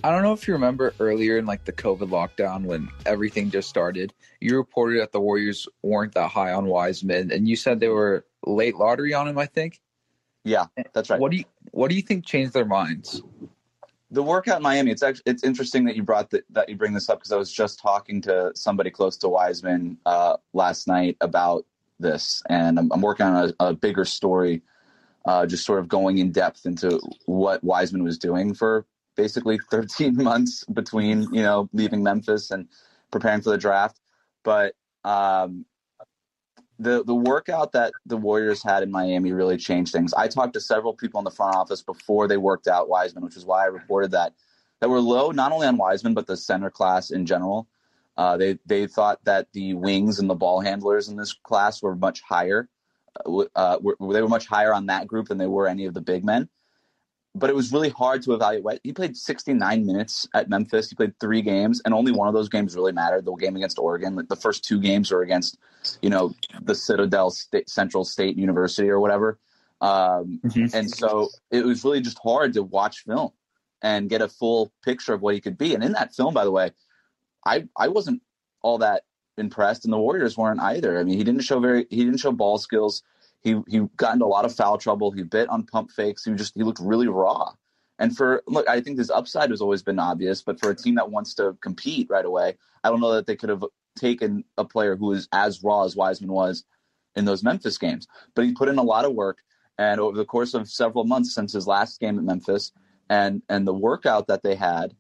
I 0.03 0.11
don't 0.11 0.23
know 0.23 0.33
if 0.33 0.47
you 0.47 0.55
remember 0.55 0.95
earlier 1.01 1.39
in 1.39 1.47
like 1.47 1.65
the 1.65 1.73
COVID 1.73 2.09
lockdown 2.09 2.65
when 2.65 2.89
everything 3.07 3.51
just 3.51 3.69
started. 3.69 4.12
You 4.41 4.57
reported 4.57 5.01
that 5.01 5.12
the 5.12 5.21
Warriors 5.21 5.69
weren't 5.83 6.15
that 6.15 6.29
high 6.29 6.53
on 6.53 6.67
Wiseman, 6.67 7.31
and 7.31 7.49
you 7.49 7.57
said 7.57 7.81
they 7.81 7.89
were 7.89 8.25
late 8.47 8.77
lottery 8.77 9.15
on 9.15 9.29
him. 9.29 9.39
I 9.39 9.47
think. 9.47 9.81
Yeah, 10.45 10.67
that's 10.93 11.11
right. 11.11 11.21
What 11.21 11.31
do 11.31 11.39
you 11.39 11.45
What 11.73 11.91
do 11.91 11.97
you 11.97 12.03
think 12.03 12.25
changed 12.25 12.53
their 12.53 12.65
minds? 12.65 13.23
the 14.11 14.23
workout 14.23 14.57
in 14.57 14.62
Miami. 14.62 14.91
It's 14.91 15.03
actually 15.03 15.23
it's 15.27 15.45
interesting 15.45 15.85
that 15.85 15.97
you 15.97 16.03
brought 16.03 16.31
the, 16.31 16.43
that 16.51 16.69
you 16.69 16.77
bring 16.77 16.93
this 16.93 17.09
up 17.09 17.19
because 17.19 17.33
I 17.33 17.37
was 17.37 17.53
just 17.53 17.79
talking 17.79 18.21
to 18.23 18.53
somebody 18.55 18.91
close 18.91 19.17
to 19.19 19.29
Wiseman 19.29 19.99
uh, 20.07 20.37
last 20.53 20.89
night 20.89 21.17
about 21.21 21.65
this, 21.99 22.43
and 22.49 22.79
I'm, 22.79 22.91
I'm 22.93 23.01
working 23.01 23.27
on 23.27 23.53
a, 23.61 23.67
a 23.67 23.75
bigger 23.75 24.05
story, 24.05 24.62
uh, 25.27 25.47
just 25.47 25.65
sort 25.65 25.79
of 25.79 25.89
going 25.89 26.19
in 26.19 26.33
depth 26.33 26.67
into 26.67 27.01
what 27.27 27.62
Wiseman 27.62 28.03
was 28.03 28.19
doing 28.19 28.55
for 28.55 28.87
basically 29.23 29.59
13 29.71 30.17
months 30.17 30.65
between 30.65 31.23
you 31.33 31.43
know 31.43 31.69
leaving 31.73 32.03
Memphis 32.03 32.51
and 32.51 32.69
preparing 33.11 33.43
for 33.43 33.51
the 33.51 33.59
draft, 33.59 34.01
but. 34.45 34.75
Um, 35.05 35.65
the 36.81 37.05
the 37.05 37.15
workout 37.15 37.73
that 37.73 37.93
the 38.07 38.17
Warriors 38.17 38.63
had 38.63 38.83
in 38.83 38.91
Miami 38.91 39.33
really 39.33 39.59
changed 39.59 39.93
things. 39.93 40.15
I 40.15 40.29
talked 40.29 40.55
to 40.55 40.61
several 40.61 40.95
people 40.95 41.19
in 41.21 41.25
the 41.25 41.31
front 41.31 41.55
office 41.55 41.83
before 41.83 42.27
they 42.27 42.39
worked 42.39 42.69
out 42.69 42.89
Wiseman, 42.89 43.23
which 43.23 43.37
is 43.37 43.45
why 43.45 43.65
I 43.65 43.67
reported 43.67 44.13
that 44.13 44.33
that 44.81 44.89
were 44.89 45.01
low 45.01 45.31
not 45.31 45.53
only 45.53 45.67
on 45.67 45.77
Wiseman 45.77 46.15
but 46.15 46.27
the 46.27 46.37
center 46.37 46.71
class 46.71 47.11
in 47.11 47.27
general. 47.27 47.69
Uh, 48.17 48.37
they 48.37 48.59
they 48.67 48.87
thought 48.87 49.23
that 49.25 49.49
the 49.53 49.75
wings 49.75 50.19
and 50.19 50.29
the 50.29 50.35
ball 50.35 50.61
handlers 50.61 51.09
in 51.09 51.17
this 51.17 51.35
class 51.35 51.83
were 51.83 51.95
much 51.95 52.23
higher. 52.23 52.69
Uh, 53.27 53.45
uh, 53.55 53.79
were, 53.81 53.97
they 54.13 54.23
were 54.23 54.29
much 54.29 54.47
higher 54.47 54.73
on 54.73 54.87
that 54.87 55.07
group 55.07 55.29
than 55.29 55.39
they 55.39 55.47
were 55.47 55.69
any 55.69 55.85
of 55.85 55.95
the 55.95 56.01
big 56.01 56.25
men. 56.25 56.49
But 57.35 57.49
it 57.49 57.55
was 57.55 57.73
really 57.73 57.91
hard 57.91 58.23
to 58.23 58.35
evaluate. 58.35 58.81
He 58.82 58.93
played 58.93 59.17
69 59.17 59.87
minutes 59.87 60.27
at 60.35 60.49
Memphis. 60.49 60.91
He 60.91 60.97
played 60.97 61.19
three 61.21 61.43
games, 61.43 61.81
and 61.85 61.94
only 61.94 62.11
one 62.11 62.27
of 62.27 62.35
those 62.35 62.49
games 62.49 62.75
really 62.75 62.93
mattered. 62.93 63.25
The 63.25 63.35
game 63.37 63.55
against 63.55 63.79
Oregon. 63.79 64.17
Like 64.17 64.29
the 64.29 64.37
first 64.37 64.65
two 64.65 64.81
games 64.81 65.12
were 65.12 65.23
against, 65.23 65.56
you 66.03 66.11
know, 66.11 66.35
the 66.62 66.75
Citadel 66.75 67.31
State, 67.31 67.71
Central 67.71 68.05
State 68.05 68.37
University 68.37 68.88
or 68.91 68.99
whatever. 68.99 69.38
Um, 69.81 70.41
Mhm. 70.44 70.75
and 70.75 70.91
so 70.91 71.29
it 71.50 71.65
was 71.65 71.85
really 71.85 72.00
just 72.00 72.19
hard 72.19 72.53
to 72.55 72.62
watch 72.65 73.05
film 73.05 73.31
and 73.81 74.11
get 74.11 74.21
a 74.23 74.29
full 74.29 74.73
picture 74.83 75.15
of 75.15 75.23
what 75.23 75.35
he 75.35 75.41
could 75.41 75.56
be. 75.56 75.75
And 75.75 75.85
in 75.85 75.93
that 75.93 76.15
film, 76.15 76.35
by 76.35 76.44
the 76.44 76.50
way, 76.50 76.73
I 77.47 77.69
I 77.76 77.88
wasn't 77.88 78.23
all 78.61 78.79
that 78.79 79.05
impressed, 79.38 79.85
and 79.85 79.93
the 79.93 79.99
Warriors 79.99 80.37
weren't 80.37 80.61
either. 80.61 80.99
I 80.99 81.05
mean, 81.05 81.16
he 81.16 81.25
didn't 81.25 81.43
show 81.43 81.61
very 81.61 81.87
he 81.90 82.05
didn't 82.05 82.19
show 82.19 82.33
ball 82.33 82.59
skills. 82.59 83.02
He 83.42 83.61
he 83.68 83.80
got 83.97 84.14
into 84.14 84.26
a 84.26 84.26
lot 84.26 84.44
of 84.44 84.54
foul 84.54 84.78
trouble. 84.78 85.11
He 85.11 85.23
bit 85.23 85.49
on 85.49 85.64
pump 85.64 85.90
fakes. 85.90 86.25
He 86.25 86.32
just 86.35 86.54
he 86.54 86.62
looked 86.62 86.80
really 86.80 87.09
raw. 87.09 87.52
And 87.99 88.16
for 88.16 88.42
look, 88.47 88.68
I 88.68 88.80
think 88.80 88.99
his 88.99 89.11
upside 89.11 89.50
has 89.50 89.61
always 89.61 89.82
been 89.82 89.99
obvious, 89.99 90.42
but 90.42 90.59
for 90.59 90.70
a 90.70 90.75
team 90.75 90.94
that 90.97 91.11
wants 91.11 91.35
to 91.35 91.56
compete 91.61 92.09
right 92.11 92.25
away, 92.25 92.56
I 92.82 92.90
don't 92.90 93.00
know 93.00 93.14
that 93.14 93.26
they 93.26 93.37
could 93.37 93.50
have 93.50 93.64
taken 93.97 94.44
a 94.56 94.64
player 94.64 94.97
who 94.97 95.12
is 95.12 95.28
as 95.32 95.62
raw 95.62 95.85
as 95.85 95.97
Wiseman 95.97 96.32
was 96.32 96.64
in 97.14 97.25
those 97.25 97.42
Memphis 97.42 97.78
games. 97.78 98.06
But 98.35 98.44
he 98.44 98.52
put 98.52 98.68
in 98.68 98.78
a 98.78 98.82
lot 98.82 99.04
of 99.04 99.12
work, 99.12 99.38
and 99.78 100.00
over 100.00 100.16
the 100.16 100.25
course 100.25 100.54
of 100.54 100.68
several 100.68 101.04
months 101.04 101.35
since 101.35 101.52
his 101.52 101.66
last 101.66 102.00
game 102.00 102.18
at 102.18 102.25
Memphis, 102.25 102.73
and 103.09 103.42
and 103.49 103.66
the 103.66 103.75
workout 103.75 104.28
that 104.28 104.42
they 104.42 104.54
had, 104.54 104.94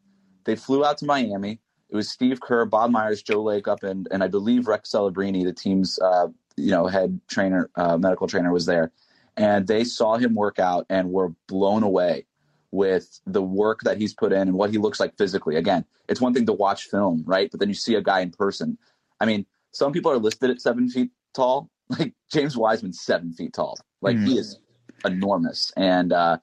they 0.44 0.56
flew 0.56 0.84
out 0.84 0.98
to 0.98 1.06
Miami. 1.06 1.60
It 1.88 1.96
was 1.96 2.08
Steve 2.08 2.40
Kerr, 2.40 2.66
Bob 2.66 2.90
Myers, 2.90 3.22
Joe 3.22 3.42
Lacob, 3.42 3.82
and 3.82 4.08
and 4.10 4.22
I 4.22 4.28
believe 4.28 4.66
Rex 4.66 4.90
Celebrini, 4.90 5.44
the 5.44 5.52
team's 5.52 5.98
uh, 5.98 6.28
you 6.60 6.70
know 6.70 6.86
head 6.86 7.20
trainer, 7.28 7.70
uh, 7.74 7.96
medical 7.96 8.26
trainer, 8.26 8.52
was 8.52 8.66
there, 8.66 8.92
and 9.36 9.66
they 9.66 9.84
saw 9.84 10.16
him 10.16 10.34
work 10.34 10.58
out 10.58 10.86
and 10.88 11.10
were 11.10 11.32
blown 11.48 11.82
away 11.82 12.26
with 12.72 13.20
the 13.26 13.42
work 13.42 13.80
that 13.82 13.98
he's 13.98 14.14
put 14.14 14.32
in 14.32 14.42
and 14.42 14.52
what 14.52 14.70
he 14.70 14.78
looks 14.78 15.00
like 15.00 15.16
physically. 15.16 15.56
Again, 15.56 15.84
it's 16.08 16.20
one 16.20 16.32
thing 16.32 16.46
to 16.46 16.52
watch 16.52 16.84
film, 16.84 17.24
right? 17.26 17.50
But 17.50 17.60
then 17.60 17.68
you 17.68 17.74
see 17.74 17.94
a 17.94 18.02
guy 18.02 18.20
in 18.20 18.30
person. 18.30 18.78
I 19.20 19.26
mean, 19.26 19.44
some 19.72 19.92
people 19.92 20.12
are 20.12 20.18
listed 20.18 20.50
at 20.50 20.60
seven 20.60 20.88
feet 20.88 21.10
tall. 21.34 21.70
Like 21.98 22.14
James 22.32 22.56
Wiseman's 22.56 23.00
seven 23.00 23.32
feet 23.32 23.52
tall. 23.52 23.76
Like 24.00 24.16
he 24.16 24.38
is 24.38 24.60
enormous, 25.04 25.72
and 25.76 26.12
uh, 26.12 26.38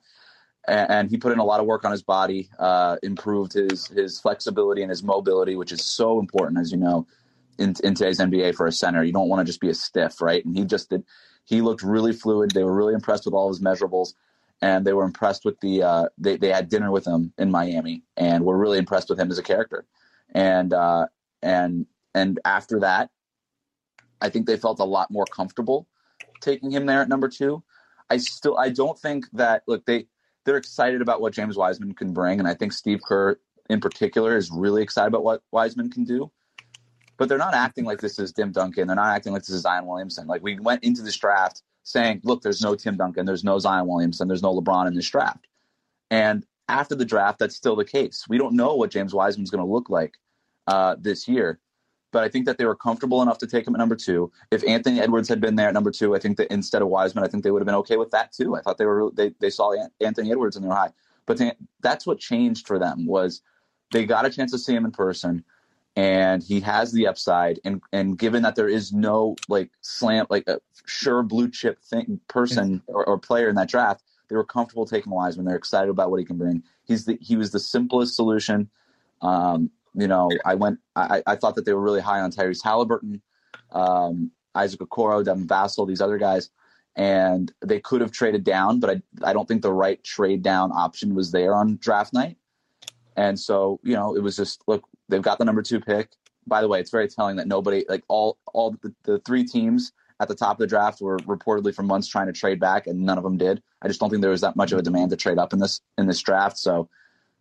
and, 0.67 0.91
and 0.91 1.09
he 1.09 1.15
put 1.15 1.31
in 1.31 1.39
a 1.39 1.45
lot 1.45 1.61
of 1.61 1.65
work 1.65 1.85
on 1.85 1.91
his 1.91 2.03
body, 2.03 2.49
uh, 2.59 2.97
improved 3.01 3.53
his 3.53 3.87
his 3.87 4.19
flexibility 4.19 4.81
and 4.81 4.89
his 4.89 5.03
mobility, 5.03 5.55
which 5.55 5.71
is 5.71 5.85
so 5.85 6.19
important, 6.19 6.59
as 6.59 6.69
you 6.69 6.77
know, 6.77 7.07
in, 7.57 7.75
in 7.83 7.95
today's 7.95 8.19
NBA 8.19 8.55
for 8.55 8.67
a 8.67 8.71
center. 8.71 9.03
You 9.03 9.13
don't 9.13 9.29
want 9.29 9.41
to 9.41 9.45
just 9.45 9.61
be 9.61 9.69
a 9.69 9.73
stiff, 9.73 10.21
right? 10.21 10.43
And 10.43 10.55
he 10.55 10.65
just 10.65 10.89
did. 10.89 11.03
He 11.45 11.61
looked 11.61 11.83
really 11.83 12.13
fluid. 12.13 12.51
They 12.51 12.63
were 12.63 12.75
really 12.75 12.93
impressed 12.93 13.25
with 13.25 13.33
all 13.33 13.47
his 13.47 13.61
measurables, 13.61 14.13
and 14.61 14.85
they 14.85 14.93
were 14.93 15.05
impressed 15.05 15.45
with 15.45 15.59
the. 15.61 15.83
Uh, 15.83 16.09
they 16.17 16.37
they 16.37 16.49
had 16.49 16.69
dinner 16.69 16.91
with 16.91 17.05
him 17.05 17.33
in 17.37 17.51
Miami, 17.51 18.03
and 18.15 18.43
were 18.43 18.57
really 18.57 18.77
impressed 18.77 19.09
with 19.09 19.19
him 19.19 19.31
as 19.31 19.37
a 19.37 19.43
character. 19.43 19.85
And 20.33 20.73
uh, 20.73 21.07
and 21.41 21.85
and 22.13 22.39
after 22.43 22.81
that, 22.81 23.09
I 24.21 24.29
think 24.29 24.45
they 24.45 24.57
felt 24.57 24.79
a 24.79 24.85
lot 24.85 25.11
more 25.11 25.25
comfortable 25.25 25.87
taking 26.41 26.71
him 26.71 26.85
there 26.85 27.01
at 27.01 27.09
number 27.09 27.27
two. 27.27 27.63
I 28.09 28.17
still 28.17 28.57
I 28.57 28.69
don't 28.69 28.97
think 28.97 29.25
that 29.33 29.63
look 29.67 29.85
they 29.85 30.07
they're 30.45 30.57
excited 30.57 31.01
about 31.01 31.21
what 31.21 31.33
James 31.33 31.57
Wiseman 31.57 31.93
can 31.93 32.13
bring, 32.13 32.39
and 32.39 32.47
I 32.47 32.53
think 32.53 32.73
Steve 32.73 33.01
Kerr 33.05 33.37
in 33.69 33.81
particular 33.81 34.37
is 34.37 34.49
really 34.51 34.81
excited 34.81 35.07
about 35.07 35.23
what 35.23 35.41
Wiseman 35.51 35.89
can 35.89 36.05
do. 36.05 36.31
But 37.17 37.29
they're 37.29 37.37
not 37.37 37.53
acting 37.53 37.85
like 37.85 37.99
this 37.99 38.19
is 38.19 38.31
Tim 38.31 38.51
Duncan. 38.51 38.87
They're 38.87 38.95
not 38.95 39.15
acting 39.15 39.33
like 39.33 39.41
this 39.41 39.49
is 39.49 39.61
Zion 39.61 39.85
Williamson. 39.85 40.27
Like 40.27 40.43
we 40.43 40.59
went 40.59 40.83
into 40.83 41.01
this 41.01 41.17
draft 41.17 41.63
saying, 41.83 42.21
look, 42.23 42.41
there's 42.41 42.61
no 42.61 42.75
Tim 42.75 42.97
Duncan, 42.97 43.25
there's 43.25 43.43
no 43.43 43.57
Zion 43.59 43.87
Williamson, 43.87 44.27
there's 44.27 44.43
no 44.43 44.53
LeBron 44.59 44.87
in 44.87 44.93
this 44.93 45.09
draft. 45.09 45.47
And 46.11 46.45
after 46.67 46.95
the 46.95 47.05
draft, 47.05 47.39
that's 47.39 47.55
still 47.55 47.75
the 47.75 47.85
case. 47.85 48.25
We 48.27 48.37
don't 48.37 48.55
know 48.55 48.75
what 48.75 48.91
James 48.91 49.13
Wiseman's 49.13 49.49
going 49.49 49.65
to 49.65 49.71
look 49.71 49.89
like 49.89 50.17
uh, 50.67 50.95
this 50.99 51.27
year. 51.27 51.59
But 52.11 52.23
I 52.23 52.29
think 52.29 52.45
that 52.45 52.57
they 52.57 52.65
were 52.65 52.75
comfortable 52.75 53.21
enough 53.21 53.37
to 53.39 53.47
take 53.47 53.67
him 53.67 53.75
at 53.75 53.79
number 53.79 53.95
two. 53.95 54.31
If 54.51 54.65
Anthony 54.65 54.99
Edwards 54.99 55.27
had 55.27 55.41
been 55.41 55.55
there 55.55 55.67
at 55.67 55.73
number 55.73 55.91
two, 55.91 56.15
I 56.15 56.19
think 56.19 56.37
that 56.37 56.51
instead 56.51 56.81
of 56.81 56.87
Wiseman, 56.87 57.23
I 57.23 57.27
think 57.27 57.43
they 57.43 57.51
would 57.51 57.61
have 57.61 57.65
been 57.65 57.75
okay 57.75 57.97
with 57.97 58.11
that 58.11 58.31
too. 58.31 58.55
I 58.55 58.61
thought 58.61 58.77
they 58.77 58.85
were 58.85 59.11
they 59.13 59.33
they 59.39 59.49
saw 59.49 59.73
Anthony 59.99 60.31
Edwards 60.31 60.55
and 60.55 60.63
they 60.63 60.69
were 60.69 60.75
high. 60.75 60.93
But 61.25 61.41
that's 61.81 62.07
what 62.07 62.19
changed 62.19 62.65
for 62.65 62.79
them 62.79 63.05
was 63.05 63.41
they 63.91 64.05
got 64.05 64.25
a 64.25 64.29
chance 64.29 64.51
to 64.51 64.57
see 64.57 64.73
him 64.73 64.85
in 64.85 64.91
person, 64.91 65.43
and 65.97 66.43
he 66.43 66.59
has 66.59 66.91
the 66.93 67.07
upside. 67.07 67.59
And 67.65 67.81
and 67.91 68.17
given 68.17 68.43
that 68.43 68.55
there 68.55 68.69
is 68.69 68.93
no 68.93 69.35
like 69.49 69.71
slam 69.81 70.27
like 70.29 70.47
a 70.47 70.61
sure 70.85 71.23
blue 71.23 71.49
chip 71.49 71.81
thing 71.81 72.21
person 72.27 72.83
or, 72.87 73.03
or 73.03 73.17
player 73.17 73.49
in 73.49 73.55
that 73.55 73.67
draft, 73.67 74.03
they 74.29 74.35
were 74.35 74.45
comfortable 74.45 74.85
taking 74.85 75.11
Wiseman. 75.11 75.45
They're 75.45 75.57
excited 75.57 75.89
about 75.89 76.11
what 76.11 76.19
he 76.19 76.25
can 76.25 76.37
bring. 76.37 76.63
He's 76.85 77.05
the 77.05 77.17
he 77.19 77.35
was 77.35 77.51
the 77.51 77.59
simplest 77.59 78.15
solution. 78.15 78.69
Um, 79.23 79.71
you 79.95 80.07
know, 80.07 80.29
I 80.45 80.53
went. 80.53 80.79
I, 80.95 81.23
I 81.25 81.35
thought 81.35 81.55
that 81.55 81.65
they 81.65 81.73
were 81.73 81.81
really 81.81 82.01
high 82.01 82.19
on 82.19 82.31
Tyrese 82.31 82.63
Halliburton, 82.63 83.23
um, 83.71 84.29
Isaac 84.53 84.79
Okoro, 84.79 85.25
Devin 85.25 85.47
Vassell, 85.47 85.87
these 85.87 86.01
other 86.01 86.19
guys, 86.19 86.51
and 86.95 87.51
they 87.65 87.79
could 87.79 88.01
have 88.01 88.11
traded 88.11 88.43
down, 88.43 88.79
but 88.79 88.91
I 88.91 89.29
I 89.29 89.33
don't 89.33 89.47
think 89.47 89.63
the 89.63 89.73
right 89.73 90.03
trade 90.03 90.43
down 90.43 90.71
option 90.71 91.15
was 91.15 91.31
there 91.31 91.55
on 91.55 91.77
draft 91.77 92.13
night. 92.13 92.37
And 93.15 93.39
so, 93.39 93.79
you 93.83 93.95
know, 93.95 94.15
it 94.15 94.21
was 94.21 94.35
just 94.35 94.61
look, 94.67 94.87
they've 95.09 95.21
got 95.21 95.37
the 95.37 95.45
number 95.45 95.61
two 95.61 95.79
pick. 95.79 96.09
By 96.45 96.61
the 96.61 96.67
way, 96.67 96.79
it's 96.79 96.91
very 96.91 97.07
telling 97.07 97.37
that 97.37 97.47
nobody, 97.47 97.85
like 97.89 98.03
all 98.07 98.37
all 98.53 98.71
the, 98.81 98.93
the 99.03 99.19
three 99.19 99.43
teams 99.43 99.91
at 100.19 100.27
the 100.27 100.35
top 100.35 100.53
of 100.53 100.59
the 100.59 100.67
draft 100.67 101.01
were 101.01 101.17
reportedly 101.19 101.73
for 101.73 101.83
months 101.83 102.07
trying 102.07 102.27
to 102.27 102.33
trade 102.33 102.59
back, 102.59 102.87
and 102.87 103.01
none 103.01 103.17
of 103.17 103.23
them 103.23 103.37
did. 103.37 103.61
I 103.81 103.87
just 103.87 103.99
don't 103.99 104.09
think 104.09 104.21
there 104.21 104.31
was 104.31 104.41
that 104.41 104.55
much 104.55 104.71
of 104.71 104.79
a 104.79 104.81
demand 104.81 105.11
to 105.11 105.17
trade 105.17 105.37
up 105.37 105.53
in 105.53 105.59
this 105.59 105.81
in 105.97 106.07
this 106.07 106.21
draft. 106.21 106.57
So 106.57 106.89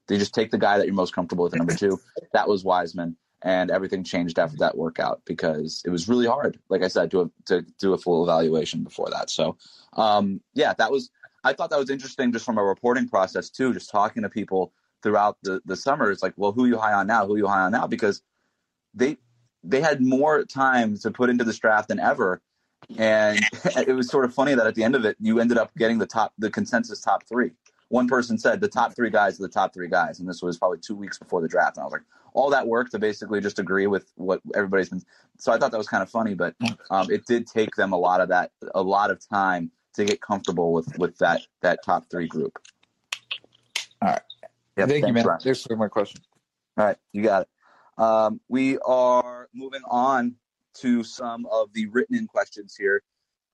they 0.06 0.18
just 0.18 0.34
take 0.34 0.50
the 0.50 0.58
guy 0.58 0.78
that 0.78 0.86
you're 0.86 0.94
most 0.94 1.14
comfortable 1.14 1.44
with 1.44 1.54
at 1.54 1.58
number 1.58 1.74
two. 1.74 1.98
That 2.32 2.48
was 2.48 2.64
Wiseman, 2.64 3.16
and 3.42 3.70
everything 3.70 4.04
changed 4.04 4.38
after 4.38 4.58
that 4.58 4.76
workout 4.76 5.22
because 5.24 5.82
it 5.86 5.90
was 5.90 6.08
really 6.08 6.26
hard. 6.26 6.58
Like 6.68 6.82
I 6.82 6.88
said, 6.88 7.10
to 7.12 7.30
to 7.46 7.62
do 7.78 7.94
a 7.94 7.98
full 7.98 8.24
evaluation 8.24 8.82
before 8.82 9.08
that. 9.10 9.30
So, 9.30 9.56
um, 9.94 10.40
yeah, 10.54 10.74
that 10.74 10.90
was. 10.90 11.10
I 11.44 11.52
thought 11.52 11.70
that 11.70 11.78
was 11.78 11.90
interesting 11.90 12.32
just 12.32 12.44
from 12.44 12.58
a 12.58 12.64
reporting 12.64 13.08
process 13.08 13.50
too. 13.50 13.72
Just 13.72 13.90
talking 13.90 14.24
to 14.24 14.28
people 14.28 14.72
throughout 15.06 15.38
the 15.42 15.60
the 15.64 15.76
summer. 15.76 16.10
It's 16.10 16.22
like, 16.22 16.34
well, 16.36 16.52
who 16.52 16.66
you 16.66 16.78
high 16.78 16.92
on 16.92 17.06
now? 17.06 17.26
Who 17.26 17.36
you 17.36 17.46
high 17.46 17.60
on 17.60 17.72
now? 17.72 17.86
Because 17.86 18.22
they 18.94 19.18
they 19.62 19.80
had 19.80 20.00
more 20.00 20.44
time 20.44 20.96
to 20.98 21.10
put 21.10 21.30
into 21.30 21.44
this 21.44 21.58
draft 21.58 21.88
than 21.88 22.00
ever. 22.00 22.40
And 22.98 23.40
it 23.86 23.94
was 23.94 24.08
sort 24.08 24.24
of 24.24 24.34
funny 24.34 24.54
that 24.54 24.66
at 24.66 24.74
the 24.74 24.84
end 24.84 24.94
of 24.94 25.04
it, 25.04 25.16
you 25.20 25.40
ended 25.40 25.58
up 25.58 25.70
getting 25.76 25.98
the 25.98 26.06
top, 26.06 26.32
the 26.38 26.50
consensus 26.50 27.00
top 27.00 27.24
three 27.28 27.50
one 27.88 28.08
person 28.08 28.38
said 28.38 28.60
the 28.60 28.68
top 28.68 28.94
three 28.94 29.10
guys 29.10 29.38
are 29.38 29.42
the 29.42 29.48
top 29.48 29.72
three 29.72 29.88
guys, 29.88 30.18
and 30.18 30.28
this 30.28 30.42
was 30.42 30.58
probably 30.58 30.78
two 30.78 30.96
weeks 30.96 31.18
before 31.18 31.40
the 31.40 31.48
draft. 31.48 31.76
And 31.76 31.82
I 31.82 31.84
was 31.84 31.92
like, 31.92 32.02
all 32.32 32.50
that 32.50 32.66
work 32.66 32.90
to 32.90 32.98
basically 32.98 33.40
just 33.40 33.58
agree 33.58 33.86
with 33.86 34.12
what 34.16 34.40
everybody's 34.54 34.88
been. 34.88 35.02
So 35.38 35.52
I 35.52 35.58
thought 35.58 35.70
that 35.70 35.78
was 35.78 35.88
kind 35.88 36.02
of 36.02 36.10
funny, 36.10 36.34
but 36.34 36.54
um, 36.90 37.10
it 37.10 37.24
did 37.26 37.46
take 37.46 37.74
them 37.76 37.92
a 37.92 37.96
lot 37.96 38.20
of 38.20 38.28
that, 38.28 38.50
a 38.74 38.82
lot 38.82 39.10
of 39.10 39.26
time 39.26 39.70
to 39.94 40.04
get 40.04 40.20
comfortable 40.20 40.72
with 40.72 40.98
with 40.98 41.16
that 41.18 41.42
that 41.62 41.82
top 41.84 42.10
three 42.10 42.26
group. 42.26 42.58
Yep, 44.76 44.88
Thank 44.88 45.06
you, 45.06 45.12
man. 45.12 45.26
Ryan. 45.26 45.40
Thanks 45.40 45.62
for 45.62 45.76
my 45.76 45.88
question. 45.88 46.20
All 46.76 46.84
right, 46.84 46.96
you 47.12 47.22
got 47.22 47.42
it. 47.42 47.48
Um, 48.02 48.40
we 48.48 48.78
are 48.78 49.48
moving 49.54 49.80
on 49.88 50.34
to 50.74 51.02
some 51.02 51.46
of 51.46 51.72
the 51.72 51.86
written 51.86 52.16
in 52.16 52.26
questions 52.26 52.76
here 52.76 53.02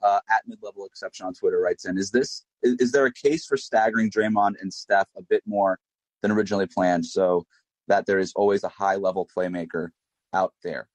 uh, 0.02 0.18
at 0.28 0.42
mid 0.48 0.58
level 0.62 0.84
exception 0.84 1.26
on 1.26 1.34
Twitter 1.34 1.60
writes 1.60 1.84
in: 1.84 1.96
Is 1.96 2.10
this 2.10 2.44
is, 2.62 2.74
is, 2.80 2.92
there 2.92 3.06
a 3.06 3.12
case 3.12 3.46
for 3.46 3.56
staggering 3.56 4.10
Draymond 4.10 4.54
and 4.60 4.72
Steph 4.72 5.06
a 5.16 5.22
bit 5.22 5.42
more 5.46 5.78
than 6.22 6.32
originally 6.32 6.66
planned, 6.66 7.06
so 7.06 7.46
that 7.86 8.06
there 8.06 8.18
is 8.18 8.32
always 8.34 8.64
a 8.64 8.68
high 8.68 8.96
level 8.96 9.28
playmaker 9.36 9.90
out 10.32 10.54
there? 10.64 10.88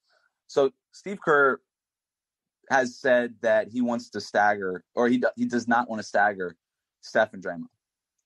So 0.47 0.71
Steve 0.91 1.19
Kerr 1.23 1.61
has 2.69 2.99
said 2.99 3.35
that 3.41 3.69
he 3.69 3.79
wants 3.79 4.09
to 4.09 4.19
stagger, 4.19 4.83
or 4.93 5.07
he 5.07 5.23
he 5.37 5.45
does 5.45 5.69
not 5.69 5.89
want 5.89 6.01
to 6.01 6.07
stagger 6.07 6.57
Steph 6.99 7.33
and 7.33 7.41
Draymond, 7.41 7.69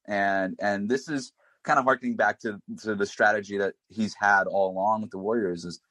and 0.08 0.56
and 0.60 0.90
this 0.90 1.08
is 1.08 1.32
kind 1.64 1.80
of 1.80 1.86
harkening 1.86 2.16
back 2.16 2.40
to 2.40 2.60
to 2.82 2.96
the 2.96 3.06
strategy 3.06 3.58
that 3.58 3.74
he's 3.90 4.16
had 4.20 4.48
all 4.48 4.72
along 4.72 5.02
with 5.02 5.12
the 5.12 5.18
Warriors 5.18 5.66
is 5.66 5.82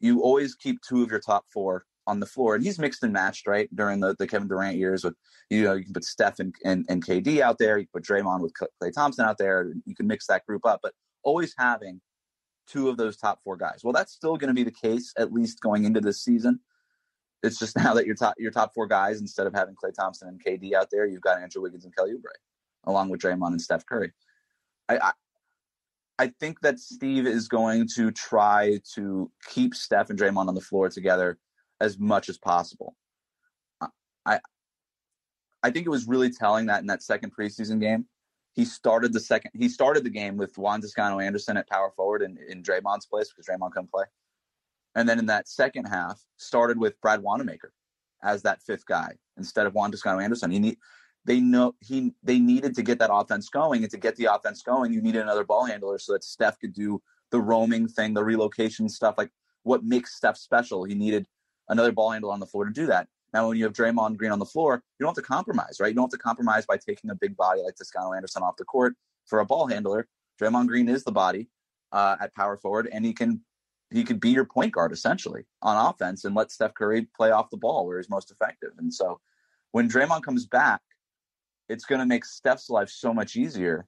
you 0.00 0.20
always 0.20 0.54
keep 0.54 0.80
two 0.82 1.02
of 1.02 1.10
your 1.10 1.20
top 1.20 1.44
four 1.52 1.84
on 2.06 2.20
the 2.20 2.26
floor. 2.26 2.54
And 2.54 2.64
he's 2.64 2.78
mixed 2.78 3.02
and 3.02 3.12
matched, 3.12 3.46
right? 3.46 3.68
During 3.74 4.00
the, 4.00 4.14
the 4.18 4.26
Kevin 4.26 4.48
Durant 4.48 4.76
years 4.76 5.04
with, 5.04 5.14
you 5.50 5.64
know, 5.64 5.74
you 5.74 5.84
can 5.84 5.92
put 5.92 6.04
Steph 6.04 6.38
and, 6.38 6.54
and, 6.64 6.86
and 6.88 7.04
KD 7.04 7.40
out 7.40 7.58
there. 7.58 7.78
You 7.78 7.86
put 7.92 8.04
Draymond 8.04 8.40
with 8.40 8.52
Klay 8.54 8.92
Thompson 8.92 9.24
out 9.24 9.38
there. 9.38 9.72
You 9.84 9.94
can 9.94 10.06
mix 10.06 10.26
that 10.26 10.46
group 10.46 10.64
up, 10.64 10.80
but 10.82 10.92
always 11.22 11.54
having 11.58 12.00
two 12.66 12.88
of 12.88 12.96
those 12.96 13.16
top 13.16 13.40
four 13.42 13.56
guys. 13.56 13.80
Well, 13.82 13.92
that's 13.92 14.12
still 14.12 14.36
going 14.36 14.48
to 14.48 14.54
be 14.54 14.64
the 14.64 14.70
case, 14.70 15.12
at 15.18 15.32
least 15.32 15.60
going 15.60 15.84
into 15.84 16.00
this 16.00 16.22
season. 16.22 16.60
It's 17.42 17.58
just 17.58 17.76
now 17.76 17.94
that 17.94 18.06
your 18.06 18.14
top 18.14 18.34
your 18.38 18.50
top 18.50 18.72
four 18.74 18.86
guys, 18.86 19.20
instead 19.20 19.46
of 19.46 19.54
having 19.54 19.74
Klay 19.74 19.94
Thompson 19.94 20.28
and 20.28 20.42
KD 20.42 20.72
out 20.74 20.88
there, 20.90 21.06
you've 21.06 21.22
got 21.22 21.40
Andrew 21.40 21.62
Wiggins 21.62 21.84
and 21.84 21.94
Kelly 21.94 22.12
Oubre, 22.12 22.34
along 22.84 23.08
with 23.08 23.20
Draymond 23.20 23.48
and 23.48 23.60
Steph 23.60 23.86
Curry. 23.86 24.12
I, 24.88 24.98
I 24.98 25.12
I 26.18 26.32
think 26.40 26.60
that 26.62 26.78
Steve 26.78 27.26
is 27.26 27.46
going 27.46 27.88
to 27.94 28.10
try 28.10 28.80
to 28.94 29.30
keep 29.48 29.74
Steph 29.74 30.08
and 30.08 30.18
Draymond 30.18 30.48
on 30.48 30.54
the 30.54 30.60
floor 30.60 30.88
together 30.88 31.38
as 31.80 31.98
much 31.98 32.28
as 32.28 32.38
possible. 32.38 32.96
I 34.24 34.40
I 35.62 35.70
think 35.70 35.86
it 35.86 35.90
was 35.90 36.06
really 36.06 36.30
telling 36.30 36.66
that 36.66 36.80
in 36.80 36.86
that 36.86 37.02
second 37.02 37.32
preseason 37.36 37.80
game, 37.80 38.06
he 38.54 38.64
started 38.64 39.12
the 39.12 39.20
second 39.20 39.50
he 39.54 39.68
started 39.68 40.04
the 40.04 40.10
game 40.10 40.36
with 40.36 40.56
Juan 40.56 40.80
Toscano 40.80 41.20
Anderson 41.20 41.56
at 41.56 41.68
power 41.68 41.90
forward 41.94 42.22
in, 42.22 42.38
in 42.48 42.62
Draymond's 42.62 43.06
place 43.06 43.30
because 43.30 43.46
Draymond 43.46 43.72
couldn't 43.72 43.90
play. 43.90 44.04
And 44.94 45.06
then 45.06 45.18
in 45.18 45.26
that 45.26 45.48
second 45.48 45.84
half, 45.84 46.18
started 46.38 46.78
with 46.78 46.98
Brad 47.02 47.22
Wanamaker 47.22 47.72
as 48.22 48.42
that 48.42 48.62
fifth 48.62 48.86
guy 48.86 49.16
instead 49.36 49.66
of 49.66 49.74
Juan 49.74 49.90
Toscano 49.90 50.20
Anderson. 50.20 50.50
He 50.50 50.58
need 50.58 50.78
they 51.26 51.40
know 51.40 51.74
he 51.80 52.12
they 52.22 52.38
needed 52.38 52.74
to 52.76 52.82
get 52.82 52.98
that 53.00 53.12
offense 53.12 53.48
going, 53.48 53.82
and 53.82 53.90
to 53.90 53.98
get 53.98 54.16
the 54.16 54.26
offense 54.26 54.62
going, 54.62 54.92
you 54.92 55.02
needed 55.02 55.22
another 55.22 55.44
ball 55.44 55.64
handler 55.64 55.98
so 55.98 56.12
that 56.12 56.24
Steph 56.24 56.58
could 56.60 56.72
do 56.72 57.02
the 57.30 57.40
roaming 57.40 57.88
thing, 57.88 58.14
the 58.14 58.24
relocation 58.24 58.88
stuff, 58.88 59.16
like 59.18 59.30
what 59.64 59.84
makes 59.84 60.16
Steph 60.16 60.36
special. 60.36 60.84
He 60.84 60.94
needed 60.94 61.26
another 61.68 61.92
ball 61.92 62.12
handle 62.12 62.30
on 62.30 62.40
the 62.40 62.46
floor 62.46 62.64
to 62.64 62.72
do 62.72 62.86
that. 62.86 63.08
Now, 63.34 63.48
when 63.48 63.58
you 63.58 63.64
have 63.64 63.72
Draymond 63.72 64.16
Green 64.16 64.30
on 64.30 64.38
the 64.38 64.46
floor, 64.46 64.82
you 64.98 65.04
don't 65.04 65.16
have 65.16 65.22
to 65.22 65.28
compromise, 65.28 65.78
right? 65.80 65.88
You 65.88 65.94
don't 65.94 66.04
have 66.04 66.18
to 66.18 66.22
compromise 66.22 66.64
by 66.64 66.76
taking 66.76 67.10
a 67.10 67.14
big 67.14 67.36
body 67.36 67.60
like 67.60 67.74
Toscano 67.74 68.12
Anderson 68.12 68.42
off 68.42 68.56
the 68.56 68.64
court 68.64 68.94
for 69.26 69.40
a 69.40 69.44
ball 69.44 69.66
handler. 69.66 70.06
Draymond 70.40 70.68
Green 70.68 70.88
is 70.88 71.02
the 71.02 71.12
body 71.12 71.48
uh, 71.90 72.16
at 72.20 72.34
power 72.34 72.56
forward, 72.56 72.88
and 72.92 73.04
he 73.04 73.12
can 73.12 73.42
he 73.90 74.04
could 74.04 74.20
be 74.20 74.30
your 74.30 74.44
point 74.44 74.72
guard 74.72 74.92
essentially 74.92 75.44
on 75.62 75.90
offense 75.90 76.24
and 76.24 76.34
let 76.34 76.50
Steph 76.50 76.74
Curry 76.74 77.08
play 77.16 77.30
off 77.30 77.50
the 77.50 77.56
ball 77.56 77.86
where 77.86 77.98
he's 77.98 78.10
most 78.10 78.30
effective. 78.30 78.70
And 78.78 78.92
so, 78.92 79.20
when 79.72 79.88
Draymond 79.88 80.22
comes 80.22 80.46
back, 80.46 80.80
it's 81.68 81.84
going 81.84 82.00
to 82.00 82.06
make 82.06 82.24
Steph's 82.24 82.70
life 82.70 82.88
so 82.88 83.12
much 83.12 83.36
easier. 83.36 83.86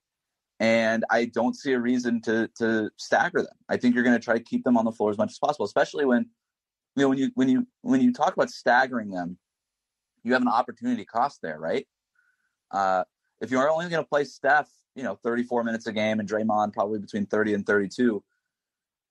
And 0.60 1.04
I 1.10 1.26
don't 1.26 1.54
see 1.54 1.72
a 1.72 1.78
reason 1.78 2.20
to 2.22 2.48
to 2.58 2.90
stagger 2.96 3.42
them. 3.42 3.56
I 3.68 3.76
think 3.76 3.94
you're 3.94 4.04
going 4.04 4.18
to 4.18 4.24
try 4.24 4.36
to 4.36 4.42
keep 4.42 4.64
them 4.64 4.76
on 4.76 4.84
the 4.84 4.92
floor 4.92 5.10
as 5.10 5.18
much 5.18 5.30
as 5.30 5.38
possible, 5.38 5.66
especially 5.66 6.04
when 6.04 6.26
you 6.96 7.02
know 7.02 7.08
when 7.08 7.18
you 7.18 7.30
when 7.34 7.48
you 7.48 7.66
when 7.82 8.00
you 8.00 8.12
talk 8.12 8.32
about 8.34 8.50
staggering 8.50 9.10
them, 9.10 9.38
you 10.24 10.32
have 10.32 10.42
an 10.42 10.48
opportunity 10.48 11.04
cost 11.04 11.40
there, 11.42 11.60
right? 11.60 11.86
Uh, 12.72 13.04
if 13.40 13.52
you're 13.52 13.70
only 13.70 13.88
going 13.88 14.02
to 14.02 14.08
play 14.08 14.24
Steph, 14.24 14.68
you 14.96 15.04
know, 15.04 15.16
34 15.22 15.62
minutes 15.62 15.86
a 15.86 15.92
game, 15.92 16.18
and 16.18 16.28
Draymond 16.28 16.72
probably 16.72 16.98
between 16.98 17.26
30 17.26 17.54
and 17.54 17.64
32, 17.66 18.22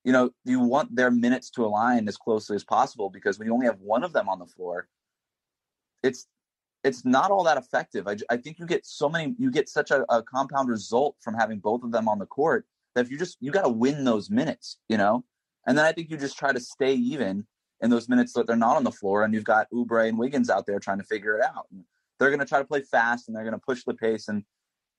you 0.04 0.12
know, 0.12 0.32
you 0.44 0.60
want 0.60 0.94
their 0.96 1.12
minutes 1.12 1.50
to 1.52 1.66
align 1.66 2.08
as 2.08 2.18
closely 2.18 2.56
as 2.56 2.64
possible 2.66 3.10
because 3.10 3.40
when 3.40 3.48
you 3.48 3.54
only 3.54 3.66
have 3.68 3.80
one 3.80 4.04
of 4.04 4.14
them 4.14 4.28
on 4.28 4.40
the 4.40 4.46
floor, 4.46 4.90
it's 6.04 6.28
it's 6.84 7.06
not 7.06 7.32
all 7.32 7.44
that 7.44 7.58
effective. 7.58 8.08
I, 8.08 8.18
I 8.30 8.38
think 8.38 8.60
you 8.60 8.66
get 8.66 8.86
so 8.86 9.10
many, 9.10 9.36
you 9.38 9.52
get 9.52 9.70
such 9.70 9.92
a, 9.92 10.06
a 10.14 10.24
compound 10.24 10.70
result 10.70 11.16
from 11.22 11.34
having 11.34 11.60
both 11.60 11.84
of 11.84 11.92
them 11.92 12.08
on 12.08 12.20
the 12.20 12.26
court 12.26 12.66
that 12.96 13.06
if 13.06 13.12
you 13.12 13.18
just 13.18 13.38
you 13.40 13.52
got 13.52 13.64
to 13.64 13.70
win 13.70 14.04
those 14.04 14.30
minutes, 14.30 14.78
you 14.90 14.98
know, 14.98 15.24
and 15.66 15.78
then 15.78 15.86
I 15.86 15.92
think 15.92 16.10
you 16.10 16.18
just 16.18 16.38
try 16.38 16.52
to 16.52 16.60
stay 16.60 16.94
even 16.94 17.46
in 17.82 17.90
those 17.90 18.10
minutes 18.10 18.34
that 18.34 18.48
they're 18.48 18.56
not 18.56 18.76
on 18.76 18.84
the 18.84 18.92
floor, 18.92 19.24
and 19.24 19.34
you've 19.34 19.44
got 19.44 19.68
Oubre 19.72 20.08
and 20.08 20.18
Wiggins 20.18 20.50
out 20.50 20.66
there 20.66 20.80
trying 20.80 20.98
to 20.98 21.04
figure 21.04 21.38
it 21.38 21.44
out. 21.44 21.68
And 21.72 21.84
they're 22.20 22.30
going 22.30 22.40
to 22.40 22.46
try 22.46 22.60
to 22.60 22.66
play 22.66 22.82
fast, 22.82 23.28
and 23.28 23.36
they're 23.36 23.44
going 23.44 23.54
to 23.54 23.60
push 23.60 23.84
the 23.84 23.94
pace. 23.94 24.28
And 24.28 24.44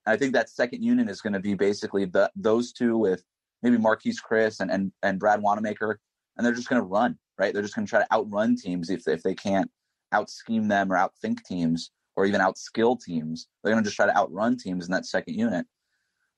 I 0.05 0.15
think 0.15 0.33
that 0.33 0.49
second 0.49 0.83
unit 0.83 1.09
is 1.09 1.21
going 1.21 1.33
to 1.33 1.39
be 1.39 1.55
basically 1.55 2.05
the, 2.05 2.31
those 2.35 2.71
two 2.71 2.97
with 2.97 3.23
maybe 3.63 3.77
Marquese 3.77 4.17
Chriss 4.27 4.59
and, 4.61 4.71
and 4.71 4.91
and 5.03 5.19
Brad 5.19 5.41
Wanamaker, 5.41 5.99
and 6.37 6.45
they're 6.45 6.53
just 6.53 6.69
going 6.69 6.81
to 6.81 6.87
run 6.87 7.17
right. 7.37 7.53
They're 7.53 7.63
just 7.63 7.75
going 7.75 7.85
to 7.85 7.89
try 7.89 8.01
to 8.01 8.13
outrun 8.13 8.55
teams 8.55 8.89
if 8.89 9.07
if 9.07 9.23
they 9.23 9.35
can't 9.35 9.69
out 10.11 10.29
scheme 10.29 10.67
them 10.67 10.91
or 10.91 10.95
outthink 10.95 11.43
teams 11.43 11.91
or 12.15 12.25
even 12.25 12.41
outskill 12.41 12.99
teams. 13.01 13.47
They're 13.63 13.73
going 13.73 13.83
to 13.83 13.87
just 13.87 13.95
try 13.95 14.05
to 14.05 14.17
outrun 14.17 14.57
teams 14.57 14.85
in 14.85 14.91
that 14.91 15.05
second 15.05 15.35
unit. 15.35 15.65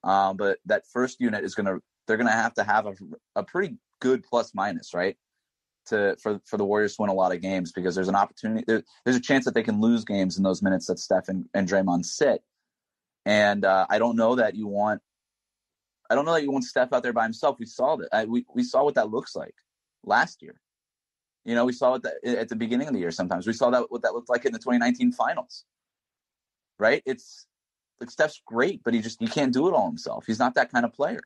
Um, 0.04 0.38
but 0.38 0.60
that 0.66 0.84
first 0.92 1.20
unit 1.20 1.44
is 1.44 1.56
going 1.56 1.68
to 1.68 1.80
they're 2.08 2.18
going 2.18 2.28
to 2.28 2.34
have 2.34 2.54
to 2.56 2.64
have 2.64 2.88
a, 2.88 2.94
a 3.36 3.44
pretty 3.44 3.78
good 4.00 4.24
plus 4.24 4.54
minus, 4.54 4.94
right? 4.94 5.16
To 5.88 6.16
for 6.22 6.40
for 6.46 6.58
the 6.58 6.66
Warriors 6.66 6.96
to 6.96 7.02
win 7.04 7.10
a 7.10 7.14
lot 7.14 7.34
of 7.34 7.42
games 7.42 7.72
because 7.72 7.96
there's 7.96 8.08
an 8.08 8.16
opportunity. 8.16 8.64
There, 8.68 8.84
there's 9.04 9.18
a 9.18 9.22
chance 9.22 9.46
that 9.46 9.54
they 9.54 9.64
can 9.64 9.82
lose 9.82 10.04
games 10.06 10.38
in 10.38 10.44
those 10.44 10.62
minutes 10.62 10.88
that 10.88 11.00
Steph 11.00 11.28
and, 11.28 11.46
and 11.54 11.68
Draymond 11.68 12.06
sit. 12.06 12.44
And 13.26 13.66
uh, 13.66 13.86
I 13.90 14.00
don't 14.00 14.16
know 14.16 14.36
that 14.36 14.56
you 14.56 14.68
want. 14.68 15.02
I 16.10 16.16
don't 16.16 16.26
know 16.26 16.34
that 16.34 16.44
you 16.44 16.52
want 16.52 16.66
Steph 16.66 16.94
out 16.94 17.04
there 17.04 17.14
by 17.14 17.24
himself. 17.24 17.58
We 17.60 17.66
saw 17.66 17.96
that. 17.98 18.10
I, 18.12 18.26
we 18.26 18.46
we 18.54 18.64
saw 18.64 18.84
what 18.84 18.96
that 18.96 19.10
looks 19.10 19.36
like 19.36 19.56
last 20.04 20.42
year. 20.42 20.60
You 21.46 21.56
know, 21.56 21.66
we 21.66 21.74
saw 21.74 21.96
it 21.96 22.06
at 22.26 22.50
the 22.50 22.56
beginning 22.56 22.88
of 22.88 22.94
the 22.94 23.00
year. 23.00 23.12
Sometimes 23.12 23.48
we 23.48 23.54
saw 23.54 23.70
that 23.72 23.90
what 23.90 24.04
that 24.04 24.14
looked 24.14 24.30
like 24.30 24.46
in 24.46 24.54
the 24.54 24.60
2019 24.60 25.12
finals. 25.12 25.66
Right? 26.78 27.02
It's 27.06 27.48
like 28.00 28.10
Steph's 28.10 28.42
great, 28.46 28.84
but 28.84 28.94
he 28.94 29.02
just 29.02 29.20
he 29.20 29.28
can't 29.28 29.54
do 29.54 29.68
it 29.68 29.74
all 29.74 29.88
himself. 29.88 30.26
He's 30.26 30.40
not 30.40 30.56
that 30.56 30.72
kind 30.72 30.86
of 30.86 30.94
player. 30.94 31.22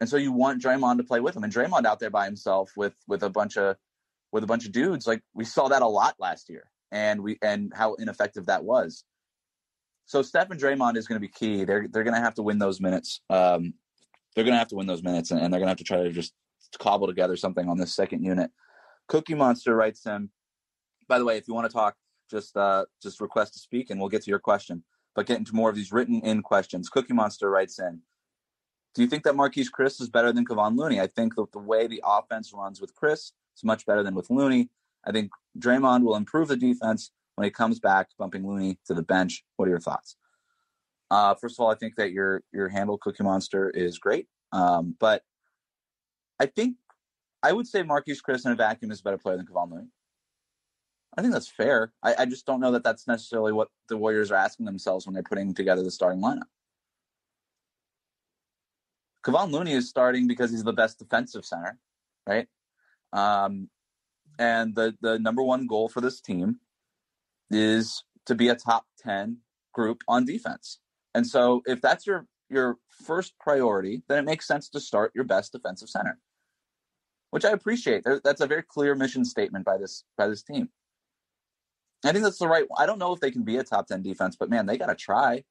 And 0.00 0.08
so 0.08 0.16
you 0.16 0.32
want 0.32 0.62
Draymond 0.62 0.96
to 0.96 1.04
play 1.04 1.20
with 1.20 1.36
him, 1.36 1.44
and 1.44 1.52
Draymond 1.52 1.84
out 1.84 2.00
there 2.00 2.10
by 2.10 2.24
himself 2.24 2.72
with 2.76 2.94
with 3.06 3.22
a 3.22 3.30
bunch 3.30 3.56
of 3.56 3.76
with 4.32 4.42
a 4.42 4.46
bunch 4.46 4.66
of 4.66 4.72
dudes. 4.72 5.06
Like 5.06 5.22
we 5.34 5.44
saw 5.44 5.68
that 5.68 5.82
a 5.82 5.86
lot 5.86 6.16
last 6.18 6.48
year, 6.48 6.70
and 6.90 7.22
we 7.22 7.38
and 7.42 7.72
how 7.74 7.94
ineffective 7.94 8.46
that 8.46 8.64
was. 8.64 9.04
So 10.06 10.22
Steph 10.22 10.50
and 10.50 10.60
Draymond 10.60 10.96
is 10.96 11.06
going 11.06 11.20
to 11.20 11.26
be 11.26 11.32
key. 11.32 11.64
They're 11.64 11.86
they're 11.88 12.04
going 12.04 12.16
to 12.16 12.20
have 12.20 12.34
to 12.34 12.42
win 12.42 12.58
those 12.58 12.80
minutes. 12.80 13.20
Um, 13.30 13.74
they're 14.34 14.44
going 14.44 14.54
to 14.54 14.58
have 14.58 14.68
to 14.68 14.76
win 14.76 14.86
those 14.86 15.02
minutes, 15.02 15.30
and, 15.30 15.40
and 15.40 15.52
they're 15.52 15.60
going 15.60 15.66
to 15.66 15.70
have 15.70 15.78
to 15.78 15.84
try 15.84 16.02
to 16.02 16.10
just 16.10 16.32
cobble 16.78 17.06
together 17.06 17.36
something 17.36 17.68
on 17.68 17.78
this 17.78 17.94
second 17.94 18.24
unit. 18.24 18.50
Cookie 19.08 19.34
Monster 19.34 19.74
writes 19.74 20.06
in. 20.06 20.30
By 21.08 21.18
the 21.18 21.24
way, 21.24 21.36
if 21.36 21.48
you 21.48 21.54
want 21.54 21.68
to 21.68 21.72
talk, 21.72 21.96
just 22.30 22.56
uh, 22.56 22.86
just 23.02 23.20
request 23.20 23.54
to 23.54 23.58
speak, 23.58 23.90
and 23.90 24.00
we'll 24.00 24.08
get 24.08 24.22
to 24.22 24.30
your 24.30 24.38
question. 24.38 24.84
But 25.14 25.26
get 25.26 25.38
into 25.38 25.54
more 25.54 25.68
of 25.68 25.76
these 25.76 25.92
written 25.92 26.20
in 26.22 26.42
questions. 26.42 26.88
Cookie 26.88 27.12
Monster 27.12 27.50
writes 27.50 27.78
in. 27.78 28.00
Do 28.94 29.02
you 29.02 29.08
think 29.08 29.24
that 29.24 29.34
Marquese 29.34 29.68
Chriss 29.70 30.00
is 30.00 30.08
better 30.08 30.32
than 30.32 30.46
Kevon 30.46 30.76
Looney? 30.76 31.00
I 31.00 31.06
think 31.06 31.34
that 31.36 31.52
the 31.52 31.58
way 31.58 31.86
the 31.86 32.02
offense 32.04 32.52
runs 32.54 32.80
with 32.80 32.94
Chriss 32.94 33.32
is 33.56 33.64
much 33.64 33.86
better 33.86 34.02
than 34.02 34.14
with 34.14 34.30
Looney. 34.30 34.70
I 35.04 35.12
think 35.12 35.30
Draymond 35.58 36.02
will 36.02 36.16
improve 36.16 36.48
the 36.48 36.56
defense 36.56 37.10
when 37.36 37.44
he 37.44 37.50
comes 37.50 37.80
back, 37.80 38.08
bumping 38.18 38.46
Looney 38.46 38.78
to 38.86 38.94
the 38.94 39.02
bench. 39.02 39.44
What 39.56 39.66
are 39.66 39.70
your 39.70 39.80
thoughts? 39.80 40.16
Uh, 41.10 41.34
first 41.34 41.56
of 41.58 41.64
all, 41.64 41.70
I 41.70 41.74
think 41.74 41.96
that 41.96 42.12
your 42.12 42.42
your 42.52 42.68
handle 42.68 42.96
Cookie 42.98 43.22
Monster 43.22 43.68
is 43.68 43.98
great, 43.98 44.28
um, 44.52 44.96
but 44.98 45.22
I 46.40 46.46
think 46.46 46.76
I 47.42 47.52
would 47.52 47.66
say 47.66 47.82
Marquese 47.82 48.20
Chriss 48.26 48.46
in 48.46 48.52
a 48.52 48.56
vacuum 48.56 48.90
is 48.90 49.00
a 49.00 49.02
better 49.02 49.18
player 49.18 49.36
than 49.36 49.46
Kevon 49.46 49.70
Looney. 49.70 49.88
I 51.16 51.20
think 51.20 51.32
that's 51.32 51.48
fair. 51.48 51.92
I, 52.02 52.14
I, 52.20 52.24
just 52.24 52.46
don't 52.46 52.60
know 52.60 52.72
that 52.72 52.84
that's 52.84 53.06
necessarily 53.06 53.52
what 53.52 53.68
the 53.88 53.98
Warriors 53.98 54.30
are 54.30 54.36
asking 54.36 54.64
themselves 54.64 55.04
when 55.04 55.12
they're 55.12 55.22
putting 55.22 55.52
together 55.52 55.82
the 55.82 55.90
starting 55.90 56.22
lineup. 56.22 56.48
Kevon 59.24 59.50
Looney 59.50 59.72
is 59.72 59.88
starting 59.88 60.26
because 60.26 60.50
he's 60.50 60.64
the 60.64 60.72
best 60.72 60.98
defensive 60.98 61.44
center, 61.44 61.78
right? 62.26 62.48
Um, 63.12 63.68
and 64.38 64.74
the 64.74 64.96
the 65.00 65.18
number 65.18 65.42
one 65.42 65.66
goal 65.66 65.88
for 65.88 66.00
this 66.00 66.20
team 66.20 66.60
is 67.50 68.02
to 68.26 68.34
be 68.34 68.48
a 68.48 68.56
top 68.56 68.86
ten 68.98 69.38
group 69.72 70.02
on 70.08 70.24
defense. 70.24 70.78
And 71.14 71.26
so, 71.26 71.62
if 71.66 71.80
that's 71.80 72.06
your 72.06 72.26
your 72.48 72.78
first 73.04 73.38
priority, 73.38 74.02
then 74.08 74.18
it 74.18 74.24
makes 74.24 74.46
sense 74.46 74.68
to 74.70 74.80
start 74.80 75.12
your 75.14 75.24
best 75.24 75.52
defensive 75.52 75.88
center, 75.88 76.18
which 77.32 77.46
I 77.46 77.50
appreciate. 77.50 78.04
That's 78.04 78.42
a 78.42 78.46
very 78.46 78.62
clear 78.62 78.94
mission 78.94 79.24
statement 79.24 79.64
by 79.64 79.78
this 79.78 80.04
by 80.18 80.28
this 80.28 80.42
team. 80.42 80.68
I 82.04 82.12
think 82.12 82.24
that's 82.24 82.38
the 82.38 82.46
right. 82.46 82.66
I 82.76 82.84
don't 82.84 82.98
know 82.98 83.12
if 83.14 83.20
they 83.20 83.30
can 83.30 83.42
be 83.42 83.56
a 83.56 83.64
top 83.64 83.86
ten 83.86 84.02
defense, 84.02 84.36
but 84.38 84.50
man, 84.50 84.66
they 84.66 84.76
got 84.76 84.86
to 84.86 84.94
try. 84.94 85.44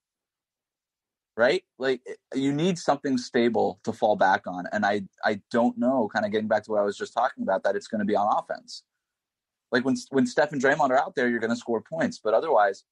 Right? 1.35 1.63
Like 1.79 2.01
eh, 2.07 2.13
you 2.35 2.53
need 2.53 2.77
something 2.77 3.17
stable 3.17 3.79
to 3.83 3.91
fall 3.93 4.15
back 4.15 4.45
on, 4.45 4.65
and 4.71 4.85
I 4.85 5.03
I 5.25 5.41
don't 5.49 5.75
know. 5.77 6.07
Kind 6.13 6.23
of 6.23 6.31
getting 6.31 6.47
back 6.47 6.63
to 6.65 6.71
what 6.71 6.81
I 6.81 6.83
was 6.83 6.97
just 6.97 7.13
talking 7.13 7.41
about, 7.41 7.63
that 7.63 7.75
it's 7.75 7.87
going 7.87 7.99
to 7.99 8.05
be 8.05 8.15
on 8.15 8.31
offense. 8.37 8.83
Like 9.71 9.83
when 9.83 9.95
when 10.11 10.27
Steph 10.27 10.51
and 10.51 10.61
Draymond 10.61 10.91
are 10.91 10.99
out 10.99 11.15
there, 11.15 11.29
you're 11.29 11.39
going 11.39 11.49
to 11.49 11.55
score 11.55 11.81
points, 11.81 12.19
but 12.23 12.35
otherwise, 12.35 12.83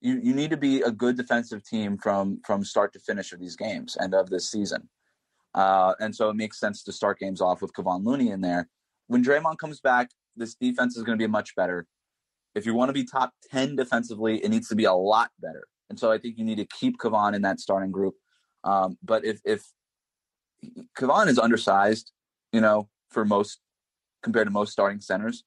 you 0.00 0.18
you 0.22 0.32
need 0.32 0.50
to 0.50 0.56
be 0.56 0.80
a 0.80 0.90
good 0.90 1.18
defensive 1.18 1.64
team 1.64 1.98
from 1.98 2.40
from 2.46 2.64
start 2.64 2.94
to 2.94 2.98
finish 2.98 3.32
of 3.32 3.40
these 3.40 3.56
games 3.56 3.94
and 4.00 4.14
of 4.14 4.30
this 4.30 4.50
season. 4.50 4.88
Uh, 5.54 5.94
and 6.00 6.14
so 6.14 6.30
it 6.30 6.36
makes 6.36 6.58
sense 6.58 6.82
to 6.84 6.92
start 6.92 7.18
games 7.18 7.40
off 7.40 7.60
with 7.60 7.72
Kevon 7.72 8.04
Looney 8.04 8.30
in 8.30 8.40
there. 8.40 8.68
When 9.08 9.22
Draymond 9.22 9.58
comes 9.58 9.80
back, 9.80 10.10
this 10.36 10.54
defense 10.54 10.96
is 10.96 11.02
going 11.02 11.18
to 11.18 11.22
be 11.22 11.30
much 11.30 11.54
better 11.54 11.86
if 12.54 12.66
you 12.66 12.74
want 12.74 12.88
to 12.88 12.92
be 12.92 13.04
top 13.04 13.32
10 13.50 13.76
defensively, 13.76 14.42
it 14.44 14.50
needs 14.50 14.68
to 14.68 14.74
be 14.74 14.84
a 14.84 14.92
lot 14.92 15.30
better. 15.40 15.66
And 15.90 15.98
so 15.98 16.10
I 16.10 16.18
think 16.18 16.38
you 16.38 16.44
need 16.44 16.58
to 16.58 16.66
keep 16.66 16.98
Kevon 16.98 17.34
in 17.34 17.42
that 17.42 17.60
starting 17.60 17.90
group. 17.90 18.14
Um, 18.64 18.98
but 19.02 19.24
if, 19.24 19.40
if 19.44 19.64
Kevon 20.98 21.28
is 21.28 21.38
undersized, 21.38 22.12
you 22.52 22.60
know, 22.60 22.88
for 23.10 23.24
most 23.24 23.60
compared 24.22 24.46
to 24.46 24.52
most 24.52 24.72
starting 24.72 25.00
centers. 25.00 25.44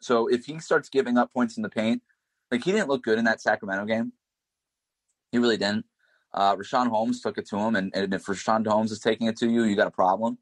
So 0.00 0.28
if 0.28 0.44
he 0.44 0.58
starts 0.60 0.88
giving 0.88 1.18
up 1.18 1.32
points 1.32 1.56
in 1.56 1.62
the 1.62 1.68
paint, 1.68 2.02
like 2.50 2.64
he 2.64 2.72
didn't 2.72 2.88
look 2.88 3.02
good 3.02 3.18
in 3.18 3.24
that 3.24 3.40
Sacramento 3.40 3.84
game. 3.86 4.12
He 5.32 5.38
really 5.38 5.56
didn't. 5.56 5.84
Uh, 6.32 6.56
Richaun 6.56 6.88
Holmes 6.88 7.20
took 7.20 7.38
it 7.38 7.48
to 7.48 7.56
him, 7.58 7.74
and, 7.74 7.90
and 7.94 8.14
if 8.14 8.26
Richaun 8.26 8.66
Holmes 8.66 8.92
is 8.92 9.00
taking 9.00 9.26
it 9.26 9.36
to 9.38 9.48
you, 9.48 9.64
you 9.64 9.76
got 9.76 9.88
a 9.88 9.92
problem. 9.92 10.38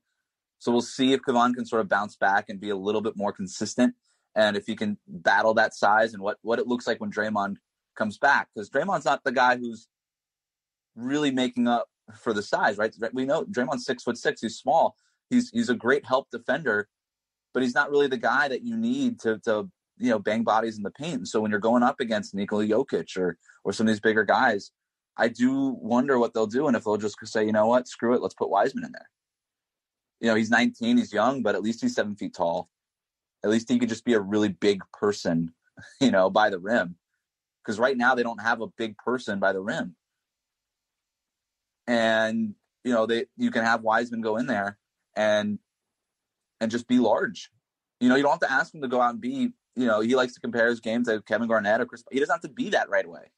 So 0.59 0.73
we'll 0.73 0.83
see 0.83 1.13
if 1.13 1.21
Kevon 1.21 1.55
can 1.55 1.65
sort 1.65 1.81
of 1.81 1.89
bounce 1.89 2.17
back 2.17 2.47
and 2.49 2.61
be 2.61 2.71
a 2.71 2.77
little 2.77 3.01
bit 3.01 3.17
more 3.17 3.33
consistent 3.33 3.95
and 4.39 4.57
if 4.57 4.67
he 4.67 4.77
can 4.77 4.97
battle 5.07 5.53
that 5.55 5.75
size 5.75 6.15
and 6.15 6.23
what 6.23 6.39
what 6.43 6.59
it 6.59 6.67
looks 6.67 6.87
like 6.87 7.01
when 7.01 7.11
Draymond 7.11 7.57
comes 7.97 8.19
back, 8.19 8.49
because 8.55 8.71
Draymond's 8.71 9.05
not 9.05 9.25
the 9.25 9.33
guy 9.33 9.57
who's 9.57 9.89
really 10.95 11.33
making 11.33 11.67
up 11.67 11.89
for 12.17 12.33
the 12.33 12.43
size, 12.43 12.79
right? 12.79 12.95
We 13.13 13.25
know 13.25 13.45
Draymond's 13.45 13.85
six 13.85 14.05
foot 14.05 14.17
six; 14.17 14.41
he's 14.41 14.57
small. 14.57 14.95
He's 15.29 15.51
he's 15.51 15.69
a 15.69 15.75
great 15.75 16.07
help 16.07 16.31
defender, 16.31 16.89
but 17.53 17.65
he's 17.65 17.75
not 17.75 17.91
really 17.91 18.07
the 18.07 18.17
guy 18.17 18.49
that 18.49 18.65
you 18.65 18.77
need 18.77 19.21
to 19.21 19.39
to 19.41 19.69
you 19.99 20.11
know 20.11 20.21
bang 20.21 20.45
bodies 20.45 20.77
in 20.77 20.85
the 20.85 20.93
paint. 20.93 21.17
And 21.17 21.29
so 21.29 21.41
when 21.41 21.51
you're 21.51 21.61
going 21.61 21.83
up 21.83 21.99
against 21.99 22.35
Nikola 22.35 22.67
Jokic 22.67 23.17
or 23.19 23.37
or 23.65 23.73
some 23.73 23.89
of 23.89 23.93
these 23.93 24.01
bigger 24.01 24.25
guys, 24.25 24.71
I 25.19 25.29
do 25.29 25.77
wonder 25.81 26.19
what 26.19 26.33
they'll 26.33 26.47
do 26.47 26.69
and 26.69 26.77
if 26.77 26.85
they'll 26.85 26.97
just 26.97 27.17
say, 27.25 27.45
you 27.45 27.53
know 27.53 27.67
what, 27.67 27.89
screw 27.89 28.15
it, 28.15 28.23
let's 28.23 28.35
put 28.35 28.51
Wiseman 28.51 28.85
in 28.85 28.93
there. 28.93 29.11
You 30.21 30.29
know, 30.29 30.37
he's 30.37 30.51
19, 30.51 30.97
he's 30.97 31.13
young, 31.13 31.43
but 31.43 31.57
at 31.57 31.63
least 31.63 31.81
he's 31.81 31.95
seven 31.95 32.15
feet 32.15 32.35
tall. 32.35 32.69
At 33.45 33.51
least 33.51 33.69
he 33.69 33.79
could 33.79 33.89
just 33.89 34.05
be 34.05 34.15
a 34.15 34.21
really 34.21 34.49
big 34.49 34.83
person, 34.93 35.53
you 36.01 36.11
know, 36.11 36.31
by 36.31 36.51
the 36.51 36.59
rim. 36.59 36.97
Because 37.65 37.79
right 37.79 37.97
now 37.97 38.15
they 38.15 38.23
don't 38.23 38.41
have 38.41 38.61
a 38.61 38.69
big 38.69 38.97
person 38.97 39.41
by 39.41 39.53
the 39.53 39.61
rim. 39.61 39.97
And, 41.87 42.55
you 42.85 42.93
know, 42.93 43.07
they 43.07 43.27
you 43.37 43.51
can 43.51 43.65
have 43.65 43.83
Wiseman 43.83 44.21
go 44.21 44.37
in 44.37 44.47
there 44.47 44.79
and 45.17 45.59
and 46.61 46.71
just 46.71 46.87
be 46.87 46.99
large. 46.99 47.51
You 48.01 48.09
know, 48.09 48.15
you 48.15 48.23
don't 48.23 48.33
have 48.33 48.41
to 48.41 48.53
ask 48.53 48.75
him 48.75 48.83
to 48.83 48.89
go 48.89 49.01
out 49.01 49.11
and 49.11 49.21
be, 49.21 49.53
you 49.75 49.87
know, 49.87 50.01
he 50.01 50.15
likes 50.15 50.35
to 50.35 50.41
compare 50.41 50.69
his 50.69 50.81
games 50.81 51.09
to 51.09 51.23
Kevin 51.23 51.49
Garnett 51.49 51.81
or 51.81 51.87
Chris. 51.87 52.05
He 52.11 52.21
doesn't 52.21 52.33
have 52.33 52.43
to 52.43 52.49
be 52.49 52.71
that 52.71 52.89
right 52.89 53.05
away. 53.05 53.31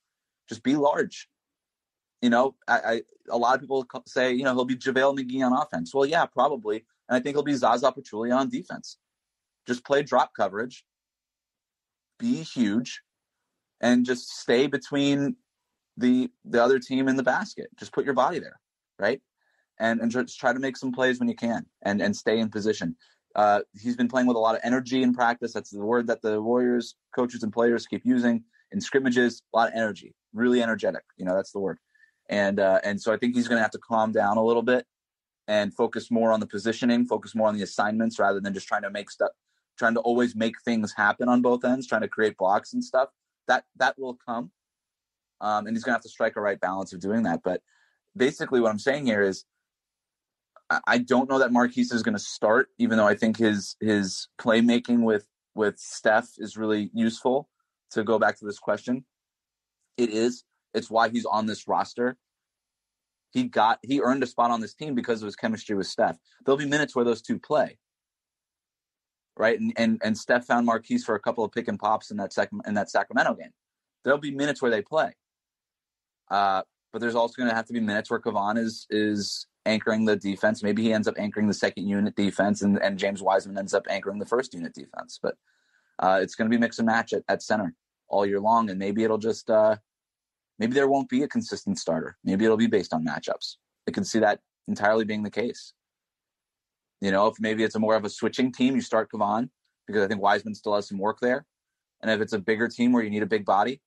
Just 0.49 0.63
be 0.63 0.77
large. 0.77 1.29
You 2.23 2.31
know, 2.31 2.55
I, 2.69 2.79
I 2.79 3.03
a 3.31 3.39
lot 3.39 3.55
of 3.55 3.61
people 3.61 3.87
say, 4.07 4.33
you 4.33 4.45
know, 4.45 4.55
he'll 4.55 4.65
be 4.65 4.77
JaVale 4.77 5.19
McGee 5.19 5.45
on 5.45 5.53
offense. 5.53 5.95
Well, 5.95 6.07
yeah, 6.07 6.27
probably. 6.27 6.85
And 7.09 7.17
I 7.17 7.21
think 7.21 7.35
he'll 7.35 7.43
be 7.43 7.55
Zaza 7.55 7.93
Pachulia 7.93 8.37
on 8.37 8.51
defense. 8.51 8.99
Just 9.67 9.85
play 9.85 10.03
drop 10.03 10.33
coverage, 10.35 10.85
be 12.19 12.43
huge, 12.43 13.01
and 13.81 14.05
just 14.05 14.29
stay 14.31 14.67
between 14.67 15.37
the 15.97 16.31
the 16.45 16.63
other 16.63 16.79
team 16.79 17.09
in 17.09 17.17
the 17.17 17.23
basket. 17.23 17.69
Just 17.79 17.93
put 17.93 18.05
your 18.05 18.15
body 18.15 18.39
there, 18.39 18.59
right? 18.99 19.21
And 19.79 20.01
and 20.01 20.11
just 20.11 20.39
try 20.39 20.53
to 20.53 20.59
make 20.59 20.77
some 20.77 20.93
plays 20.93 21.19
when 21.19 21.29
you 21.29 21.37
can, 21.37 21.67
and 21.83 22.03
and 22.03 22.17
stay 22.17 22.39
in 22.39 22.51
position. 22.51 22.97
Uh, 23.35 23.61
he's 23.81 23.97
been 23.97 24.09
playing 24.09 24.27
with 24.27 24.37
a 24.37 24.41
lot 24.41 24.57
of 24.57 24.61
energy 24.65 25.03
in 25.03 25.15
practice. 25.15 25.53
That's 25.53 25.71
the 25.71 25.81
word 25.81 26.07
that 26.09 26.21
the 26.21 26.43
Warriors 26.43 26.97
coaches 27.15 27.43
and 27.43 27.53
players 27.53 27.87
keep 27.87 28.03
using 28.05 28.43
in 28.73 28.81
scrimmages. 28.81 29.43
A 29.55 29.57
lot 29.57 29.69
of 29.69 29.75
energy, 29.75 30.15
really 30.33 30.63
energetic. 30.63 31.05
You 31.17 31.25
know, 31.25 31.35
that's 31.35 31.53
the 31.53 31.61
word. 31.61 31.79
And 32.31 32.61
uh, 32.61 32.81
and 32.85 33.03
so 33.03 33.13
I 33.13 33.17
think 33.17 33.35
he's 33.35 33.49
going 33.49 33.59
to 33.59 33.63
have 33.63 33.73
to 33.73 33.79
calm 33.79 34.13
down 34.13 34.37
a 34.39 34.45
little 34.45 34.63
bit 34.63 34.87
and 35.49 35.75
focus 35.75 36.13
more 36.13 36.33
on 36.33 36.39
the 36.39 36.47
positioning, 36.47 37.05
focus 37.05 37.35
more 37.35 37.49
on 37.49 37.57
the 37.57 37.63
assignments 37.63 38.21
rather 38.21 38.41
than 38.41 38.55
just 38.55 38.69
trying 38.69 38.83
to 38.83 38.91
make 38.91 39.11
stuff, 39.11 39.33
trying 39.77 39.95
to 39.95 40.01
always 40.01 40.37
make 40.37 40.55
things 40.65 40.95
happen 40.97 41.29
on 41.29 41.43
both 41.43 41.65
ends, 41.65 41.89
trying 41.89 42.03
to 42.03 42.09
create 42.09 42.37
blocks 42.39 42.73
and 42.73 42.85
stuff. 42.85 43.09
That 43.49 43.65
that 43.77 43.99
will 43.99 44.17
come, 44.25 44.53
um, 45.41 45.67
and 45.67 45.77
he's 45.77 45.83
gonna 45.83 45.97
have 45.97 46.03
to 46.03 46.09
strike 46.09 46.37
a 46.37 46.41
right 46.41 46.61
balance 46.61 46.93
of 46.93 47.01
doing 47.01 47.25
that. 47.25 47.43
But 47.43 47.63
basically, 48.17 48.61
what 48.61 48.71
I'm 48.71 48.79
saying 48.79 49.07
here 49.07 49.23
is, 49.23 49.45
I, 50.71 50.81
I 50.87 50.99
don't 50.99 51.29
know 51.29 51.41
that 51.41 51.51
Marquese 51.51 51.93
is 51.93 52.05
going 52.05 52.17
to 52.17 52.23
start, 52.23 52.69
even 52.79 52.97
though 52.97 53.09
I 53.09 53.17
think 53.17 53.37
his 53.37 53.75
his 53.81 54.29
playmaking 54.41 55.03
with 55.03 55.27
with 55.57 55.81
Steph 55.81 56.29
is 56.39 56.57
really 56.57 56.91
useful. 56.95 57.49
To 57.95 58.05
go 58.05 58.21
back 58.21 58.39
to 58.39 58.45
this 58.45 58.61
question, 58.61 59.05
it 59.97 60.11
is. 60.11 60.45
It's 60.75 60.91
why 60.91 61.09
he's 61.09 61.25
on 61.25 61.47
this 61.47 61.67
roster. 61.67 62.17
He 63.31 63.45
got 63.45 63.79
he 63.83 64.01
earned 64.01 64.23
a 64.23 64.27
spot 64.27 64.51
on 64.51 64.61
this 64.61 64.75
team 64.75 64.95
because 64.95 65.23
of 65.23 65.27
his 65.27 65.37
chemistry 65.37 65.77
with 65.77 65.87
Steph. 65.87 66.19
There'll 66.45 66.59
be 66.59 66.67
minutes 66.67 66.97
where 66.97 67.05
those 67.05 67.23
two 67.23 67.39
play 67.39 67.79
right? 69.41 69.59
And 69.59 69.73
and 69.77 70.01
and 70.05 70.17
Steph 70.17 70.45
found 70.45 70.69
Marquese 70.69 71.03
for 71.03 71.15
a 71.15 71.21
couple 71.21 71.43
of 71.45 71.51
pick 71.51 71.67
and 71.67 71.79
pops 71.79 72.11
in 72.11 72.19
that 72.19 72.33
second 72.33 72.61
in 72.67 72.75
that 72.75 72.91
Sacramento 72.91 73.35
game. 73.35 73.51
There'll 74.05 74.21
be 74.21 74.31
minutes 74.31 74.61
where 74.61 74.71
they 74.71 74.83
play, 74.83 75.15
uh, 76.31 76.63
but 76.93 77.01
there's 77.01 77.15
also 77.15 77.35
going 77.37 77.49
to 77.49 77.55
have 77.55 77.67
to 77.67 77.73
be 77.73 77.81
minutes 77.81 78.11
where 78.11 78.21
Kevon 78.21 78.59
is 78.59 78.87
is 78.91 79.47
anchoring 79.65 80.05
the 80.05 80.17
defense. 80.17 80.63
Maybe 80.63 80.83
he 80.83 80.93
ends 80.93 81.09
up 81.09 81.15
anchoring 81.19 81.49
the 81.49 81.55
second 81.55 81.89
unit 81.89 82.15
defense, 82.15 82.63
and, 82.63 82.79
and 82.79 82.99
James 82.99 83.23
Wiseman 83.23 83.59
ends 83.59 83.75
up 83.75 83.87
anchoring 83.89 84.19
the 84.19 84.27
first 84.27 84.53
unit 84.53 84.75
defense. 84.75 85.19
But 85.23 85.37
uh, 85.99 86.21
it's 86.23 86.35
going 86.35 86.51
to 86.51 86.55
be 86.55 86.61
mix 86.61 86.79
and 86.79 86.87
match 86.87 87.15
at, 87.15 87.23
at 87.29 87.43
center 87.43 87.75
all 88.09 88.27
year 88.27 88.41
long, 88.41 88.69
and 88.69 88.79
maybe 88.79 89.05
it'll 89.05 89.19
just 89.19 89.49
uh, 89.49 89.77
maybe 90.61 90.75
there 90.75 90.89
won't 90.89 91.09
be 91.09 91.25
a 91.25 91.29
consistent 91.29 91.79
starter. 91.79 92.17
Maybe 92.23 92.45
it'll 92.45 92.57
be 92.57 92.69
based 92.69 92.95
on 92.95 93.05
matchups. 93.05 93.57
I 93.89 93.91
can 93.91 94.05
see 94.05 94.21
that 94.21 94.39
entirely 94.69 95.05
being 95.05 95.25
the 95.25 95.31
case. 95.31 95.73
You 97.01 97.11
know, 97.11 97.27
if 97.27 97.35
maybe 97.41 97.65
it's 97.65 97.75
a 97.75 97.81
more 97.81 97.97
of 97.97 98.05
a 98.05 98.11
switching 98.11 98.53
team, 98.53 98.77
you 98.77 98.83
start 98.83 99.11
Kevon 99.11 99.49
because 99.87 100.05
I 100.05 100.07
think 100.07 100.21
Wiseman 100.21 100.55
still 100.55 100.75
has 100.75 100.87
some 100.87 100.99
work 100.99 101.19
there. 101.21 101.47
And 102.03 102.11
if 102.11 102.21
it's 102.21 102.35
a 102.35 102.39
bigger 102.39 102.69
team 102.69 102.93
where 102.93 103.03
you 103.03 103.11
need 103.11 103.23
a 103.23 103.27
big 103.27 103.45
body, 103.45 103.81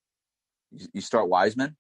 you, 0.71 1.01
start 1.01 1.29
Wiseman. 1.29 1.77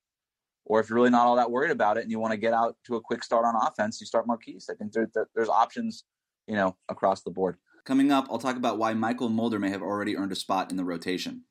Or 0.65 0.79
if 0.79 0.89
you're 0.89 0.95
really 0.95 1.09
not 1.09 1.25
all 1.25 1.35
that 1.35 1.51
worried 1.51 1.71
about 1.71 1.97
it 1.97 2.03
and 2.03 2.11
you 2.11 2.19
want 2.19 2.31
to 2.31 2.37
get 2.37 2.53
out 2.53 2.77
to 2.85 2.95
a 2.95 3.01
quick 3.01 3.23
start 3.23 3.45
on 3.45 3.55
offense, 3.55 3.99
you 3.99 4.07
start 4.07 4.27
Markieff. 4.27 4.69
I 4.69 4.75
think 4.75 4.93
there, 4.93 5.09
there, 5.13 5.27
there's 5.35 5.49
options, 5.49 6.05
you 6.47 6.55
know, 6.55 6.77
across 6.87 7.21
the 7.21 7.31
board. 7.31 7.57
Coming 7.83 8.11
up, 8.11 8.27
I'll 8.29 8.37
talk 8.37 8.55
about 8.55 8.77
why 8.77 8.93
Mychal 8.93 9.31
Mulder 9.31 9.59
may 9.59 9.69
have 9.71 9.81
already 9.81 10.15
earned 10.15 10.31
a 10.31 10.35
spot 10.35 10.71
in 10.71 10.77
the 10.77 10.85
rotation. 10.85 11.43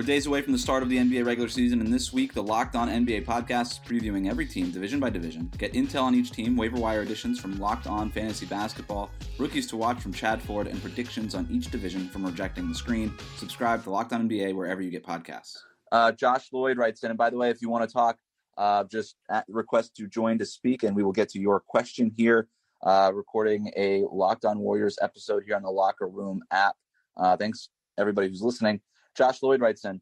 We're 0.00 0.06
days 0.06 0.24
away 0.24 0.40
from 0.40 0.54
the 0.54 0.58
start 0.58 0.82
of 0.82 0.88
the 0.88 0.96
NBA 0.96 1.26
regular 1.26 1.50
season, 1.50 1.82
and 1.82 1.92
this 1.92 2.10
week, 2.10 2.32
the 2.32 2.42
Locked 2.42 2.74
On 2.74 2.88
NBA 2.88 3.26
podcast 3.26 3.72
is 3.72 3.80
previewing 3.86 4.30
every 4.30 4.46
team 4.46 4.70
division 4.70 4.98
by 4.98 5.10
division. 5.10 5.52
Get 5.58 5.74
intel 5.74 6.04
on 6.04 6.14
each 6.14 6.30
team, 6.30 6.56
waiver 6.56 6.78
wire 6.78 7.02
additions 7.02 7.38
from 7.38 7.58
Locked 7.58 7.86
On 7.86 8.10
Fantasy 8.10 8.46
Basketball, 8.46 9.10
rookies 9.36 9.66
to 9.66 9.76
watch 9.76 10.00
from 10.00 10.14
Chad 10.14 10.40
Ford, 10.40 10.68
and 10.68 10.80
predictions 10.80 11.34
on 11.34 11.46
each 11.50 11.70
division 11.70 12.08
from 12.08 12.24
Rejecting 12.24 12.66
the 12.66 12.74
Screen. 12.74 13.12
Subscribe 13.36 13.84
to 13.84 13.90
Locked 13.90 14.14
On 14.14 14.26
NBA 14.26 14.54
wherever 14.54 14.80
you 14.80 14.90
get 14.90 15.04
podcasts. 15.04 15.58
Uh, 15.92 16.12
Josh 16.12 16.48
Lloyd 16.50 16.78
writes 16.78 17.02
in, 17.02 17.10
and 17.10 17.18
by 17.18 17.28
the 17.28 17.36
way, 17.36 17.50
if 17.50 17.60
you 17.60 17.68
want 17.68 17.86
to 17.86 17.92
talk, 17.92 18.16
uh, 18.56 18.84
just 18.84 19.16
request 19.48 19.94
to 19.96 20.08
join 20.08 20.38
to 20.38 20.46
speak, 20.46 20.82
and 20.82 20.96
we 20.96 21.02
will 21.02 21.12
get 21.12 21.28
to 21.28 21.38
your 21.38 21.60
question 21.60 22.10
here. 22.16 22.48
Uh, 22.82 23.12
recording 23.12 23.70
a 23.76 24.04
Locked 24.10 24.46
On 24.46 24.60
Warriors 24.60 24.96
episode 25.02 25.42
here 25.44 25.56
on 25.56 25.62
the 25.62 25.70
Locker 25.70 26.08
Room 26.08 26.42
app. 26.50 26.74
Uh, 27.18 27.36
thanks 27.36 27.68
everybody 27.98 28.28
who's 28.28 28.40
listening. 28.40 28.80
Josh 29.16 29.42
Lloyd 29.42 29.60
writes 29.60 29.84
in, 29.84 30.00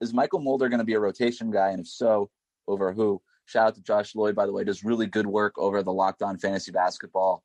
is 0.00 0.12
Mychal 0.12 0.42
Mulder 0.42 0.68
going 0.68 0.78
to 0.78 0.84
be 0.84 0.94
a 0.94 1.00
rotation 1.00 1.50
guy? 1.50 1.70
And 1.70 1.80
if 1.80 1.88
so, 1.88 2.30
over 2.66 2.92
who? 2.92 3.20
Shout 3.46 3.68
out 3.68 3.74
to 3.76 3.82
Josh 3.82 4.14
Lloyd, 4.14 4.34
by 4.34 4.46
the 4.46 4.52
way, 4.52 4.64
does 4.64 4.84
really 4.84 5.06
good 5.06 5.26
work 5.26 5.58
over 5.58 5.82
the 5.82 5.92
Locked 5.92 6.22
On 6.22 6.38
Fantasy 6.38 6.70
Basketball 6.70 7.42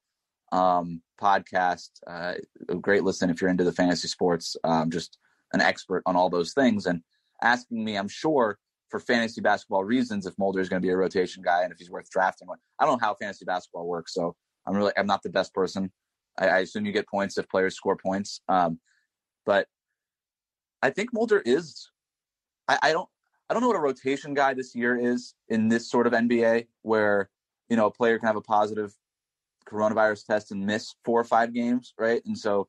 um, 0.51 1.01
podcast. 1.19 1.89
Uh, 2.05 2.33
a 2.69 2.75
great 2.75 3.03
listen 3.03 3.29
if 3.29 3.41
you're 3.41 3.49
into 3.49 3.63
the 3.63 3.71
fantasy 3.71 4.07
sports. 4.07 4.55
Um, 4.63 4.91
just 4.91 5.17
an 5.53 5.61
expert 5.61 6.03
on 6.05 6.15
all 6.15 6.29
those 6.29 6.53
things. 6.53 6.85
And 6.85 7.01
asking 7.41 7.83
me, 7.83 7.95
I'm 7.95 8.07
sure, 8.07 8.57
for 8.89 8.99
fantasy 8.99 9.41
basketball 9.41 9.83
reasons, 9.83 10.25
if 10.25 10.37
Mulder 10.37 10.59
is 10.59 10.69
going 10.69 10.81
to 10.81 10.85
be 10.85 10.91
a 10.91 10.97
rotation 10.97 11.41
guy 11.41 11.63
and 11.63 11.71
if 11.71 11.79
he's 11.79 11.89
worth 11.89 12.09
drafting. 12.09 12.47
I 12.79 12.85
don't 12.85 13.01
know 13.01 13.07
how 13.07 13.15
fantasy 13.15 13.45
basketball 13.45 13.87
works, 13.87 14.13
so 14.13 14.35
I'm 14.67 14.75
really 14.75 14.91
I'm 14.95 15.07
not 15.07 15.23
the 15.23 15.29
best 15.29 15.53
person. 15.53 15.91
I, 16.37 16.47
I 16.47 16.57
assume 16.59 16.85
you 16.85 16.91
get 16.91 17.07
points 17.07 17.37
if 17.37 17.49
players 17.49 17.75
score 17.75 17.97
points. 17.97 18.41
Um, 18.47 18.79
but 19.45 19.67
I 20.83 20.89
think 20.89 21.13
Mulder 21.13 21.41
is. 21.45 21.89
I, 22.67 22.77
I 22.83 22.91
don't. 22.91 23.07
I 23.49 23.53
don't 23.53 23.61
know 23.61 23.69
what 23.69 23.77
a 23.77 23.81
rotation 23.81 24.33
guy 24.33 24.53
this 24.53 24.75
year 24.75 24.97
is 24.97 25.33
in 25.47 25.69
this 25.69 25.89
sort 25.89 26.07
of 26.07 26.13
NBA 26.13 26.67
where 26.81 27.29
you 27.69 27.77
know 27.77 27.85
a 27.87 27.91
player 27.91 28.19
can 28.19 28.27
have 28.27 28.35
a 28.35 28.41
positive 28.41 28.93
coronavirus 29.65 30.25
test 30.25 30.51
and 30.51 30.65
miss 30.65 30.93
four 31.05 31.21
or 31.21 31.23
five 31.23 31.53
games, 31.53 31.93
right? 31.97 32.21
And 32.25 32.37
so 32.37 32.67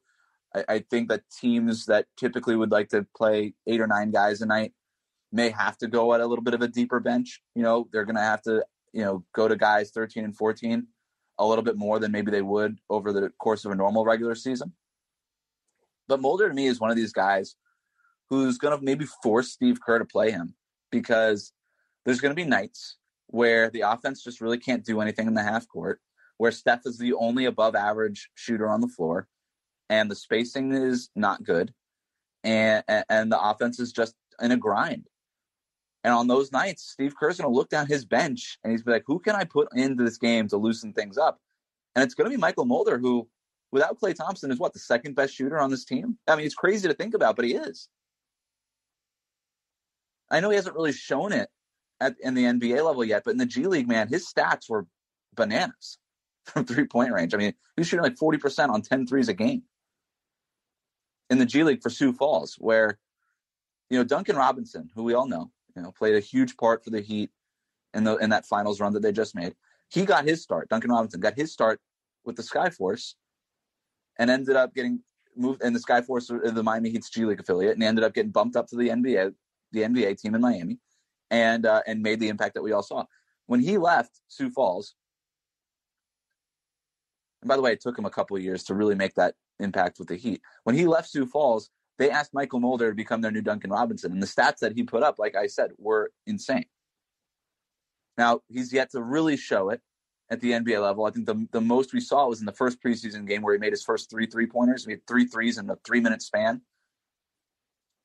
I, 0.54 0.64
I 0.68 0.78
think 0.78 1.08
that 1.08 1.22
teams 1.40 1.86
that 1.86 2.06
typically 2.16 2.54
would 2.54 2.70
like 2.70 2.88
to 2.90 3.04
play 3.16 3.54
eight 3.66 3.80
or 3.80 3.88
nine 3.88 4.12
guys 4.12 4.40
a 4.42 4.46
night 4.46 4.72
may 5.32 5.50
have 5.50 5.76
to 5.78 5.88
go 5.88 6.14
at 6.14 6.20
a 6.20 6.26
little 6.26 6.44
bit 6.44 6.54
of 6.54 6.62
a 6.62 6.68
deeper 6.68 7.00
bench. 7.00 7.42
You 7.56 7.64
know, 7.64 7.88
they're 7.90 8.04
going 8.04 8.14
to 8.14 8.22
have 8.22 8.42
to 8.42 8.64
you 8.92 9.02
know 9.02 9.24
go 9.34 9.48
to 9.48 9.56
guys 9.56 9.90
13 9.90 10.22
and 10.22 10.36
14 10.36 10.86
a 11.40 11.44
little 11.44 11.64
bit 11.64 11.76
more 11.76 11.98
than 11.98 12.12
maybe 12.12 12.30
they 12.30 12.42
would 12.42 12.78
over 12.88 13.12
the 13.12 13.30
course 13.38 13.64
of 13.64 13.72
a 13.72 13.74
normal 13.74 14.04
regular 14.04 14.36
season. 14.36 14.72
But 16.06 16.20
Mulder 16.20 16.48
to 16.48 16.54
me 16.54 16.66
is 16.66 16.78
one 16.78 16.90
of 16.90 16.96
these 16.96 17.12
guys 17.12 17.56
who's 18.34 18.58
going 18.58 18.76
to 18.76 18.84
maybe 18.84 19.06
force 19.22 19.50
Steve 19.50 19.78
Kerr 19.80 19.98
to 19.98 20.04
play 20.04 20.30
him 20.30 20.54
because 20.90 21.52
there's 22.04 22.20
going 22.20 22.34
to 22.34 22.40
be 22.40 22.48
nights 22.48 22.96
where 23.28 23.70
the 23.70 23.80
offense 23.80 24.22
just 24.22 24.40
really 24.40 24.58
can't 24.58 24.84
do 24.84 25.00
anything 25.00 25.26
in 25.26 25.34
the 25.34 25.42
half 25.42 25.66
court, 25.68 26.00
where 26.38 26.52
Steph 26.52 26.82
is 26.84 26.98
the 26.98 27.14
only 27.14 27.46
above 27.46 27.74
average 27.74 28.30
shooter 28.34 28.68
on 28.68 28.80
the 28.80 28.88
floor, 28.88 29.28
and 29.88 30.10
the 30.10 30.14
spacing 30.14 30.72
is 30.72 31.10
not 31.16 31.42
good, 31.42 31.72
and 32.42 32.84
and 33.08 33.32
the 33.32 33.40
offense 33.40 33.80
is 33.80 33.92
just 33.92 34.14
in 34.40 34.52
a 34.52 34.56
grind. 34.56 35.08
And 36.04 36.12
on 36.12 36.28
those 36.28 36.52
nights, 36.52 36.90
Steve 36.90 37.14
Kerr's 37.18 37.38
going 37.38 37.50
to 37.50 37.56
look 37.56 37.70
down 37.70 37.86
his 37.86 38.04
bench 38.04 38.58
and 38.62 38.70
he's 38.70 38.82
be 38.82 38.92
like, 38.92 39.04
"Who 39.06 39.18
can 39.18 39.34
I 39.34 39.44
put 39.44 39.68
into 39.74 40.04
this 40.04 40.18
game 40.18 40.48
to 40.48 40.56
loosen 40.56 40.92
things 40.92 41.16
up?" 41.16 41.40
And 41.94 42.04
it's 42.04 42.14
going 42.14 42.30
to 42.30 42.36
be 42.36 42.42
Mychal 42.42 42.66
Mulder, 42.66 42.98
who, 42.98 43.28
without 43.72 43.98
Klay 43.98 44.14
Thompson, 44.14 44.50
is 44.50 44.58
what 44.58 44.74
the 44.74 44.78
second 44.78 45.14
best 45.14 45.34
shooter 45.34 45.58
on 45.58 45.70
this 45.70 45.84
team. 45.84 46.18
I 46.28 46.36
mean, 46.36 46.44
it's 46.44 46.54
crazy 46.54 46.88
to 46.88 46.94
think 46.94 47.14
about, 47.14 47.36
but 47.36 47.46
he 47.46 47.54
is. 47.54 47.88
I 50.34 50.40
know 50.40 50.50
he 50.50 50.56
hasn't 50.56 50.74
really 50.74 50.92
shown 50.92 51.32
it 51.32 51.48
at 52.00 52.16
in 52.20 52.34
the 52.34 52.44
NBA 52.44 52.84
level 52.84 53.04
yet, 53.04 53.22
but 53.24 53.30
in 53.30 53.38
the 53.38 53.46
G 53.46 53.66
League, 53.66 53.86
man, 53.86 54.08
his 54.08 54.26
stats 54.26 54.68
were 54.68 54.86
bananas 55.34 55.98
from 56.44 56.64
three 56.64 56.86
point 56.86 57.12
range. 57.12 57.34
I 57.34 57.36
mean, 57.36 57.54
he 57.76 57.80
was 57.80 57.86
shooting 57.86 58.02
like 58.02 58.16
40% 58.16 58.70
on 58.70 58.82
10 58.82 59.06
threes 59.06 59.28
a 59.28 59.34
game 59.34 59.62
in 61.30 61.38
the 61.38 61.46
G 61.46 61.62
League 61.62 61.82
for 61.82 61.90
Sioux 61.90 62.12
Falls, 62.12 62.56
where, 62.58 62.98
you 63.90 63.98
know, 63.98 64.04
Duncan 64.04 64.36
Robinson, 64.36 64.90
who 64.94 65.04
we 65.04 65.14
all 65.14 65.28
know, 65.28 65.52
you 65.76 65.82
know, 65.82 65.92
played 65.92 66.16
a 66.16 66.20
huge 66.20 66.56
part 66.56 66.82
for 66.82 66.90
the 66.90 67.00
Heat 67.00 67.30
in 67.94 68.02
the 68.02 68.16
in 68.16 68.30
that 68.30 68.44
finals 68.44 68.80
run 68.80 68.92
that 68.94 69.02
they 69.02 69.12
just 69.12 69.36
made. 69.36 69.54
He 69.88 70.04
got 70.04 70.26
his 70.26 70.42
start. 70.42 70.68
Duncan 70.68 70.90
Robinson 70.90 71.20
got 71.20 71.36
his 71.36 71.52
start 71.52 71.80
with 72.24 72.34
the 72.34 72.42
Skyforce 72.42 73.14
and 74.18 74.30
ended 74.30 74.56
up 74.56 74.74
getting 74.74 75.00
moved 75.36 75.62
in 75.62 75.72
the 75.72 75.78
Skyforce, 75.78 76.30
uh, 76.30 76.50
the 76.50 76.62
Miami 76.64 76.90
Heat's 76.90 77.08
G 77.08 77.24
League 77.24 77.38
affiliate, 77.38 77.74
and 77.74 77.84
ended 77.84 78.04
up 78.04 78.14
getting 78.14 78.32
bumped 78.32 78.56
up 78.56 78.66
to 78.68 78.76
the 78.76 78.88
NBA 78.88 79.32
the 79.74 79.82
NBA 79.82 80.20
team 80.20 80.34
in 80.34 80.40
Miami, 80.40 80.78
and 81.30 81.66
uh, 81.66 81.82
and 81.86 82.02
made 82.02 82.20
the 82.20 82.28
impact 82.28 82.54
that 82.54 82.62
we 82.62 82.72
all 82.72 82.82
saw. 82.82 83.04
When 83.46 83.60
he 83.60 83.76
left 83.76 84.20
Sioux 84.28 84.50
Falls, 84.50 84.94
and 87.42 87.48
by 87.48 87.56
the 87.56 87.62
way, 87.62 87.72
it 87.72 87.80
took 87.80 87.98
him 87.98 88.06
a 88.06 88.10
couple 88.10 88.36
of 88.36 88.42
years 88.42 88.64
to 88.64 88.74
really 88.74 88.94
make 88.94 89.14
that 89.14 89.34
impact 89.60 89.98
with 89.98 90.08
the 90.08 90.16
Heat. 90.16 90.40
When 90.62 90.74
he 90.74 90.86
left 90.86 91.10
Sioux 91.10 91.26
Falls, 91.26 91.68
they 91.98 92.10
asked 92.10 92.32
Mychal 92.32 92.60
Mulder 92.60 92.90
to 92.90 92.96
become 92.96 93.20
their 93.20 93.30
new 93.30 93.42
Duncan 93.42 93.70
Robinson, 93.70 94.12
and 94.12 94.22
the 94.22 94.26
stats 94.26 94.58
that 94.58 94.72
he 94.72 94.82
put 94.82 95.02
up, 95.02 95.18
like 95.18 95.36
I 95.36 95.46
said, 95.46 95.72
were 95.78 96.10
insane. 96.26 96.66
Now 98.16 98.40
he's 98.48 98.72
yet 98.72 98.90
to 98.92 99.02
really 99.02 99.36
show 99.36 99.70
it 99.70 99.80
at 100.30 100.40
the 100.40 100.52
NBA 100.52 100.80
level. 100.80 101.04
I 101.04 101.10
think 101.10 101.26
the 101.26 101.46
the 101.52 101.60
most 101.60 101.92
we 101.92 102.00
saw 102.00 102.28
was 102.28 102.40
in 102.40 102.46
the 102.46 102.52
first 102.52 102.82
preseason 102.82 103.26
game 103.26 103.42
where 103.42 103.54
he 103.54 103.60
made 103.60 103.72
his 103.72 103.84
first 103.84 104.10
three 104.10 104.26
three 104.26 104.46
pointers. 104.46 104.84
He 104.84 104.92
had 104.92 105.06
three 105.06 105.26
threes 105.26 105.58
in 105.58 105.68
a 105.68 105.76
three 105.84 106.00
minute 106.00 106.22
span 106.22 106.62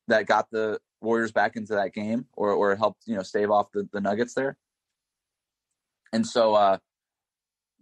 that 0.09 0.25
got 0.25 0.49
the 0.51 0.79
Warriors 1.01 1.31
back 1.31 1.55
into 1.55 1.73
that 1.73 1.93
game 1.93 2.25
or 2.35 2.51
or 2.51 2.75
helped 2.75 3.03
you 3.05 3.15
know 3.15 3.23
stave 3.23 3.49
off 3.49 3.71
the, 3.71 3.87
the 3.91 4.01
Nuggets 4.01 4.33
there. 4.33 4.57
And 6.11 6.25
so, 6.25 6.55
uh, 6.55 6.77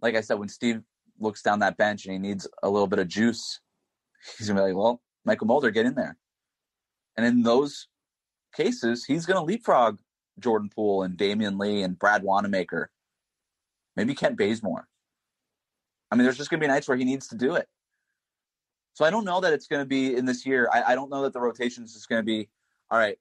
like 0.00 0.14
I 0.14 0.20
said, 0.20 0.38
when 0.38 0.48
Steve 0.48 0.82
looks 1.18 1.42
down 1.42 1.60
that 1.60 1.76
bench 1.76 2.04
and 2.04 2.12
he 2.12 2.18
needs 2.18 2.46
a 2.62 2.70
little 2.70 2.86
bit 2.86 2.98
of 2.98 3.08
juice, 3.08 3.60
he's 4.36 4.48
gonna 4.48 4.60
be 4.60 4.66
like, 4.68 4.76
"Well, 4.76 5.02
Mychal 5.26 5.46
Mulder, 5.46 5.70
get 5.70 5.86
in 5.86 5.94
there." 5.94 6.16
And 7.16 7.26
in 7.26 7.42
those 7.42 7.88
cases, 8.54 9.04
he's 9.04 9.26
gonna 9.26 9.44
leapfrog 9.44 9.98
Jordan 10.38 10.70
Poole 10.72 11.02
and 11.02 11.16
Damion 11.16 11.58
Lee 11.58 11.82
and 11.82 11.98
Brad 11.98 12.22
Wanamaker, 12.22 12.90
maybe 13.96 14.14
Kent 14.14 14.36
Bazemore. 14.36 14.86
I 16.10 16.16
mean, 16.16 16.24
there's 16.24 16.38
just 16.38 16.50
gonna 16.50 16.60
be 16.60 16.68
nights 16.68 16.86
where 16.86 16.96
he 16.96 17.04
needs 17.04 17.28
to 17.28 17.36
do 17.36 17.54
it. 17.56 17.68
So 18.98 19.04
I 19.04 19.10
don't 19.10 19.24
know 19.24 19.40
that 19.40 19.52
it's 19.52 19.68
going 19.68 19.80
to 19.80 19.86
be 19.86 20.16
in 20.16 20.24
this 20.24 20.44
year. 20.44 20.68
I, 20.74 20.82
I 20.82 20.94
don't 20.96 21.08
know 21.08 21.22
that 21.22 21.32
the 21.32 21.38
rotation 21.38 21.84
is 21.84 21.92
just 21.94 22.08
going 22.08 22.18
to 22.18 22.26
be 22.26 22.48
all 22.90 22.98
right, 22.98 23.16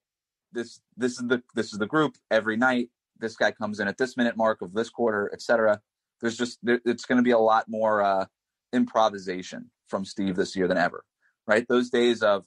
this 0.51 0.81
this 0.97 1.19
is 1.19 1.27
the 1.27 1.43
this 1.53 1.71
is 1.71 1.77
the 1.77 1.85
group 1.85 2.17
every 2.31 2.57
night. 2.57 2.89
This 3.19 3.35
guy 3.35 3.51
comes 3.51 3.79
in 3.79 3.87
at 3.87 3.99
this 3.99 4.17
minute 4.17 4.35
mark 4.35 4.63
of 4.63 4.73
this 4.73 4.89
quarter, 4.89 5.29
etc. 5.31 5.79
There's 6.19 6.35
just 6.35 6.57
there, 6.63 6.81
it's 6.83 7.05
going 7.05 7.17
to 7.17 7.23
be 7.23 7.29
a 7.29 7.37
lot 7.37 7.65
more 7.69 8.01
uh, 8.01 8.25
improvisation 8.73 9.69
from 9.87 10.03
Steve 10.03 10.35
this 10.35 10.55
year 10.55 10.67
than 10.67 10.79
ever, 10.79 11.05
right? 11.45 11.67
Those 11.67 11.91
days 11.91 12.23
of 12.23 12.45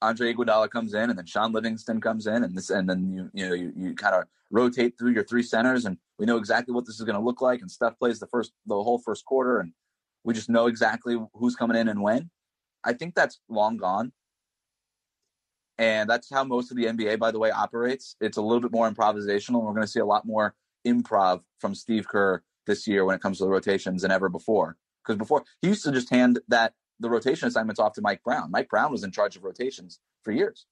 Andre 0.00 0.32
Iguodala 0.32 0.70
comes 0.70 0.94
in 0.94 1.10
and 1.10 1.18
then 1.18 1.26
Shaun 1.26 1.50
Livingston 1.50 2.00
comes 2.00 2.28
in 2.28 2.44
and 2.44 2.56
this 2.56 2.70
and 2.70 2.88
then 2.88 3.12
you 3.12 3.30
you 3.34 3.48
know 3.48 3.54
you, 3.56 3.72
you 3.76 3.94
kind 3.96 4.14
of 4.14 4.28
rotate 4.48 4.96
through 4.96 5.10
your 5.10 5.24
three 5.24 5.42
centers 5.42 5.86
and 5.86 5.98
we 6.20 6.24
know 6.24 6.36
exactly 6.36 6.72
what 6.72 6.86
this 6.86 7.00
is 7.00 7.04
going 7.04 7.18
to 7.18 7.24
look 7.24 7.40
like 7.40 7.62
and 7.62 7.68
Steph 7.68 7.98
plays 7.98 8.20
the 8.20 8.28
first 8.28 8.52
the 8.64 8.80
whole 8.80 9.00
first 9.00 9.24
quarter 9.24 9.58
and 9.58 9.72
we 10.22 10.34
just 10.34 10.48
know 10.48 10.68
exactly 10.68 11.18
who's 11.34 11.56
coming 11.56 11.76
in 11.76 11.88
and 11.88 12.00
when. 12.00 12.30
I 12.84 12.92
think 12.92 13.14
that's 13.14 13.40
long 13.48 13.76
gone. 13.76 14.12
And 15.78 16.10
that's 16.10 16.28
how 16.30 16.44
most 16.44 16.70
of 16.70 16.76
the 16.76 16.84
NBA, 16.84 17.18
by 17.18 17.30
the 17.30 17.38
way, 17.38 17.50
operates. 17.50 18.14
It's 18.20 18.36
a 18.36 18.42
little 18.42 18.60
bit 18.60 18.72
more 18.72 18.90
improvisational. 18.90 19.56
And 19.56 19.64
we're 19.66 19.72
going 19.72 19.86
to 19.86 19.88
see 19.88 20.00
a 20.00 20.04
lot 20.04 20.26
more 20.26 20.54
improv 20.86 21.42
from 21.58 21.74
Steve 21.74 22.06
Kerr 22.06 22.42
this 22.66 22.86
year 22.86 23.04
when 23.04 23.14
it 23.14 23.22
comes 23.22 23.38
to 23.38 23.44
the 23.44 23.50
rotations 23.50 24.02
than 24.02 24.10
ever 24.10 24.28
before. 24.28 24.76
Because 25.02 25.16
before, 25.16 25.44
he 25.62 25.68
used 25.68 25.84
to 25.84 25.92
just 25.92 26.10
hand 26.10 26.40
that 26.48 26.74
the 26.98 27.08
rotation 27.08 27.48
assignments 27.48 27.80
off 27.80 27.94
to 27.94 28.02
Mike 28.02 28.22
Brown. 28.22 28.50
Mike 28.50 28.68
Brown 28.68 28.92
was 28.92 29.02
in 29.02 29.10
charge 29.10 29.36
of 29.36 29.44
rotations 29.44 30.00
for 30.22 30.32
years. 30.32 30.66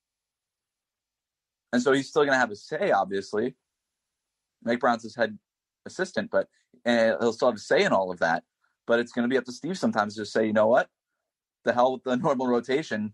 And 1.72 1.82
so 1.82 1.92
he's 1.92 2.08
still 2.08 2.22
going 2.22 2.34
to 2.34 2.38
have 2.38 2.50
a 2.50 2.56
say, 2.56 2.90
obviously. 2.90 3.54
Mike 4.62 4.80
Brown's 4.80 5.02
his 5.02 5.16
head 5.16 5.38
assistant, 5.86 6.30
but 6.30 6.48
and 6.84 7.16
he'll 7.20 7.32
still 7.32 7.48
have 7.48 7.56
a 7.56 7.60
say 7.60 7.82
in 7.82 7.92
all 7.92 8.10
of 8.10 8.18
that. 8.18 8.44
But 8.86 9.00
it's 9.00 9.12
going 9.12 9.28
to 9.28 9.32
be 9.32 9.38
up 9.38 9.44
to 9.44 9.52
Steve 9.52 9.78
sometimes 9.78 10.16
to 10.16 10.26
say, 10.26 10.46
you 10.46 10.52
know 10.52 10.66
what, 10.66 10.88
the 11.64 11.72
hell 11.72 11.92
with 11.92 12.04
the 12.04 12.16
normal 12.24 12.46
rotation. 12.46 13.12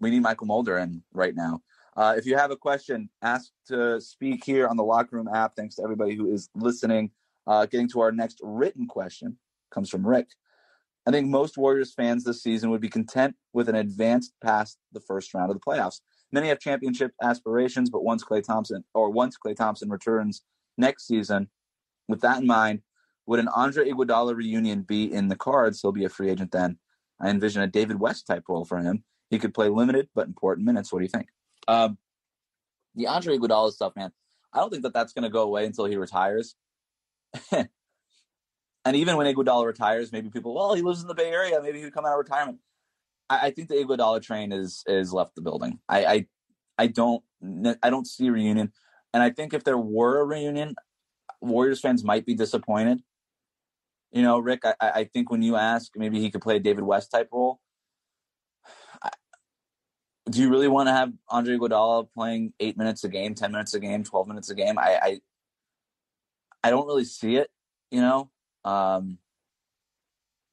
We 0.00 0.10
need 0.10 0.22
Mychal 0.22 0.46
Mulder 0.46 0.78
in 0.78 1.02
right 1.12 1.34
now. 1.34 1.60
Uh, 1.96 2.14
if 2.16 2.26
you 2.26 2.36
have 2.36 2.50
a 2.50 2.56
question, 2.56 3.08
ask 3.22 3.50
to 3.68 4.00
speak 4.00 4.44
here 4.44 4.66
on 4.66 4.76
the 4.76 4.82
Locker 4.82 5.16
Room 5.16 5.28
app. 5.32 5.54
Thanks 5.54 5.76
to 5.76 5.82
everybody 5.82 6.16
who 6.16 6.32
is 6.32 6.48
listening. 6.54 7.10
Uh, 7.46 7.66
getting 7.66 7.88
to 7.90 8.00
our 8.00 8.10
next 8.10 8.40
written 8.42 8.86
question 8.86 9.38
comes 9.70 9.90
from 9.90 10.06
Rick. 10.06 10.28
I 11.06 11.10
think 11.10 11.28
most 11.28 11.58
Warriors 11.58 11.92
fans 11.92 12.24
this 12.24 12.42
season 12.42 12.70
would 12.70 12.80
be 12.80 12.88
content 12.88 13.36
with 13.52 13.68
an 13.68 13.74
advance 13.74 14.32
past 14.42 14.78
the 14.92 15.00
first 15.00 15.34
round 15.34 15.50
of 15.50 15.56
the 15.56 15.60
playoffs. 15.60 16.00
Many 16.32 16.48
have 16.48 16.58
championship 16.58 17.12
aspirations, 17.22 17.90
but 17.90 18.02
once 18.02 18.24
Klay 18.24 18.42
Thompson 18.42 18.84
or 18.94 19.10
once 19.10 19.36
Klay 19.36 19.54
Thompson 19.54 19.90
returns 19.90 20.42
next 20.78 21.06
season, 21.06 21.48
with 22.08 22.22
that 22.22 22.40
in 22.40 22.46
mind, 22.46 22.80
would 23.26 23.38
an 23.38 23.48
Andre 23.48 23.90
Iguodala 23.90 24.34
reunion 24.34 24.82
be 24.82 25.12
in 25.12 25.28
the 25.28 25.36
cards? 25.36 25.80
He'll 25.80 25.92
be 25.92 26.04
a 26.04 26.08
free 26.08 26.30
agent 26.30 26.52
then. 26.52 26.78
I 27.24 27.30
envision 27.30 27.62
a 27.62 27.66
David 27.66 27.98
West 27.98 28.26
type 28.26 28.44
role 28.48 28.64
for 28.64 28.78
him. 28.78 29.04
He 29.30 29.38
could 29.38 29.54
play 29.54 29.68
limited 29.68 30.08
but 30.14 30.26
important 30.26 30.66
minutes. 30.66 30.92
What 30.92 30.98
do 30.98 31.04
you 31.04 31.08
think? 31.08 31.28
Um, 31.66 31.98
the 32.94 33.06
Andre 33.06 33.38
Iguodala 33.38 33.72
stuff, 33.72 33.94
man. 33.96 34.12
I 34.52 34.58
don't 34.58 34.70
think 34.70 34.82
that 34.82 34.92
that's 34.92 35.12
going 35.12 35.24
to 35.24 35.30
go 35.30 35.42
away 35.42 35.66
until 35.66 35.86
he 35.86 35.96
retires. 35.96 36.54
and 37.52 37.66
even 38.92 39.16
when 39.16 39.32
Iguodala 39.32 39.66
retires, 39.66 40.12
maybe 40.12 40.30
people, 40.30 40.54
well, 40.54 40.74
he 40.74 40.82
lives 40.82 41.02
in 41.02 41.08
the 41.08 41.14
Bay 41.14 41.30
Area. 41.30 41.60
Maybe 41.62 41.78
he 41.78 41.84
would 41.84 41.94
come 41.94 42.04
out 42.04 42.12
of 42.12 42.18
retirement. 42.18 42.58
I, 43.28 43.46
I 43.46 43.50
think 43.50 43.68
the 43.68 43.74
Iguodala 43.74 44.22
train 44.22 44.52
is 44.52 44.84
is 44.86 45.12
left 45.12 45.34
the 45.34 45.42
building. 45.42 45.80
I, 45.88 46.04
I 46.04 46.26
I 46.78 46.86
don't 46.88 47.24
I 47.82 47.90
don't 47.90 48.06
see 48.06 48.30
reunion, 48.30 48.72
and 49.12 49.22
I 49.22 49.30
think 49.30 49.54
if 49.54 49.64
there 49.64 49.78
were 49.78 50.20
a 50.20 50.24
reunion, 50.24 50.76
Warriors 51.40 51.80
fans 51.80 52.04
might 52.04 52.26
be 52.26 52.34
disappointed. 52.34 53.02
You 54.14 54.22
know, 54.22 54.38
Rick, 54.38 54.62
I, 54.64 54.74
I 54.80 55.04
think 55.12 55.28
when 55.28 55.42
you 55.42 55.56
ask, 55.56 55.90
maybe 55.96 56.20
he 56.20 56.30
could 56.30 56.40
play 56.40 56.56
a 56.56 56.60
David 56.60 56.84
West 56.84 57.10
type 57.10 57.28
role. 57.32 57.58
Do 60.30 60.40
you 60.40 60.48
really 60.48 60.68
want 60.68 60.88
to 60.88 60.92
have 60.92 61.12
Andre 61.28 61.56
Iguodala 61.56 62.08
playing 62.14 62.52
eight 62.60 62.78
minutes 62.78 63.02
a 63.02 63.08
game, 63.08 63.34
ten 63.34 63.50
minutes 63.50 63.74
a 63.74 63.80
game, 63.80 64.04
twelve 64.04 64.28
minutes 64.28 64.50
a 64.50 64.54
game? 64.54 64.78
I, 64.78 64.98
I, 65.02 65.20
I 66.62 66.70
don't 66.70 66.86
really 66.86 67.04
see 67.04 67.36
it. 67.36 67.50
You 67.90 68.00
know, 68.00 68.30
um, 68.64 69.18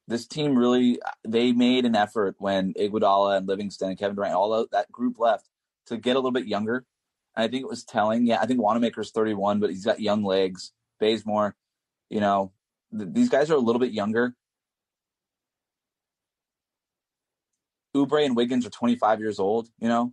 this 0.08 0.26
team 0.26 0.58
really 0.58 0.98
they 1.26 1.52
made 1.52 1.86
an 1.86 1.94
effort 1.94 2.34
when 2.38 2.74
Iguodala 2.74 3.38
and 3.38 3.46
Livingston 3.46 3.90
and 3.90 3.98
Kevin 3.98 4.16
Durant, 4.16 4.34
all 4.34 4.66
that 4.72 4.90
group 4.90 5.20
left, 5.20 5.48
to 5.86 5.96
get 5.96 6.16
a 6.16 6.18
little 6.18 6.32
bit 6.32 6.46
younger. 6.46 6.84
And 7.36 7.44
I 7.44 7.48
think 7.48 7.62
it 7.62 7.70
was 7.70 7.84
telling. 7.84 8.26
Yeah, 8.26 8.40
I 8.40 8.46
think 8.46 8.60
Wanamaker's 8.60 9.12
31, 9.12 9.60
but 9.60 9.70
he's 9.70 9.84
got 9.84 10.00
young 10.00 10.24
legs. 10.24 10.72
Bazemore, 10.98 11.54
you 12.10 12.20
know, 12.20 12.52
these 12.92 13.28
guys 13.28 13.50
are 13.50 13.54
a 13.54 13.58
little 13.60 13.80
bit 13.80 13.92
younger. 13.92 14.34
Oubre 17.96 18.24
and 18.24 18.36
Wiggins 18.36 18.66
are 18.66 18.70
25 18.70 19.20
years 19.20 19.38
old. 19.38 19.68
You 19.78 19.88
know, 19.88 20.12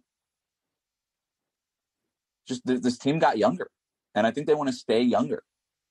just 2.47 2.65
th- 2.65 2.81
this 2.81 2.97
team 2.97 3.19
got 3.19 3.37
younger, 3.37 3.69
and 4.15 4.27
I 4.27 4.31
think 4.31 4.47
they 4.47 4.53
want 4.53 4.69
to 4.69 4.75
stay 4.75 5.01
younger 5.01 5.43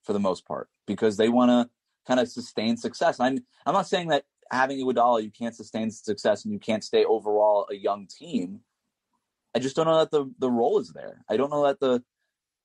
for 0.04 0.12
the 0.12 0.18
most 0.18 0.46
part 0.46 0.68
because 0.86 1.16
they 1.16 1.28
want 1.28 1.50
to 1.50 1.70
kind 2.06 2.20
of 2.20 2.28
sustain 2.28 2.76
success. 2.76 3.20
I'm 3.20 3.38
I'm 3.66 3.74
not 3.74 3.86
saying 3.86 4.08
that 4.08 4.24
having 4.50 4.78
Iguodala 4.78 5.22
you 5.22 5.30
can't 5.30 5.54
sustain 5.54 5.90
success 5.90 6.44
and 6.44 6.52
you 6.52 6.58
can't 6.58 6.84
stay 6.84 7.04
overall 7.04 7.66
a 7.70 7.74
young 7.74 8.06
team. 8.06 8.60
I 9.54 9.60
just 9.60 9.76
don't 9.76 9.86
know 9.86 9.98
that 9.98 10.10
the 10.10 10.30
the 10.38 10.50
role 10.50 10.78
is 10.78 10.92
there. 10.92 11.24
I 11.28 11.36
don't 11.36 11.50
know 11.50 11.66
that 11.66 11.80
the 11.80 12.02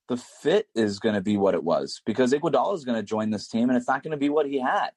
the 0.10 0.18
fit 0.18 0.68
is 0.76 1.00
going 1.00 1.16
to 1.16 1.22
be 1.22 1.38
what 1.38 1.54
it 1.54 1.64
was 1.64 2.02
because 2.06 2.34
Iguodala 2.34 2.76
is 2.76 2.86
going 2.86 2.98
to 2.98 3.04
join 3.04 3.30
this 3.30 3.48
team 3.48 3.70
and 3.70 3.78
it's 3.78 3.88
not 3.88 4.04
going 4.04 4.12
to 4.12 4.18
be 4.18 4.30
what 4.30 4.48
he 4.48 4.60
had. 4.60 4.90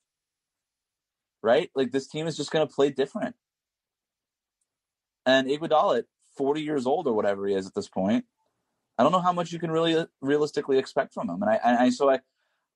Right? 1.42 1.70
Like 1.74 1.92
this 1.92 2.08
team 2.08 2.26
is 2.26 2.36
just 2.36 2.50
going 2.50 2.66
to 2.66 2.74
play 2.74 2.90
different. 2.90 3.36
And 5.24 5.48
Iguodala 5.48 5.98
at 5.98 6.04
40 6.36 6.62
years 6.62 6.86
old 6.86 7.06
or 7.06 7.14
whatever 7.14 7.46
he 7.46 7.54
is 7.54 7.66
at 7.66 7.74
this 7.74 7.88
point, 7.88 8.24
I 8.98 9.02
don't 9.02 9.12
know 9.12 9.20
how 9.20 9.32
much 9.32 9.52
you 9.52 9.58
can 9.58 9.70
really 9.70 10.06
realistically 10.20 10.78
expect 10.78 11.14
from 11.14 11.28
him. 11.28 11.42
And 11.42 11.50
I, 11.50 11.84
I 11.84 11.90
so 11.90 12.10
I 12.10 12.20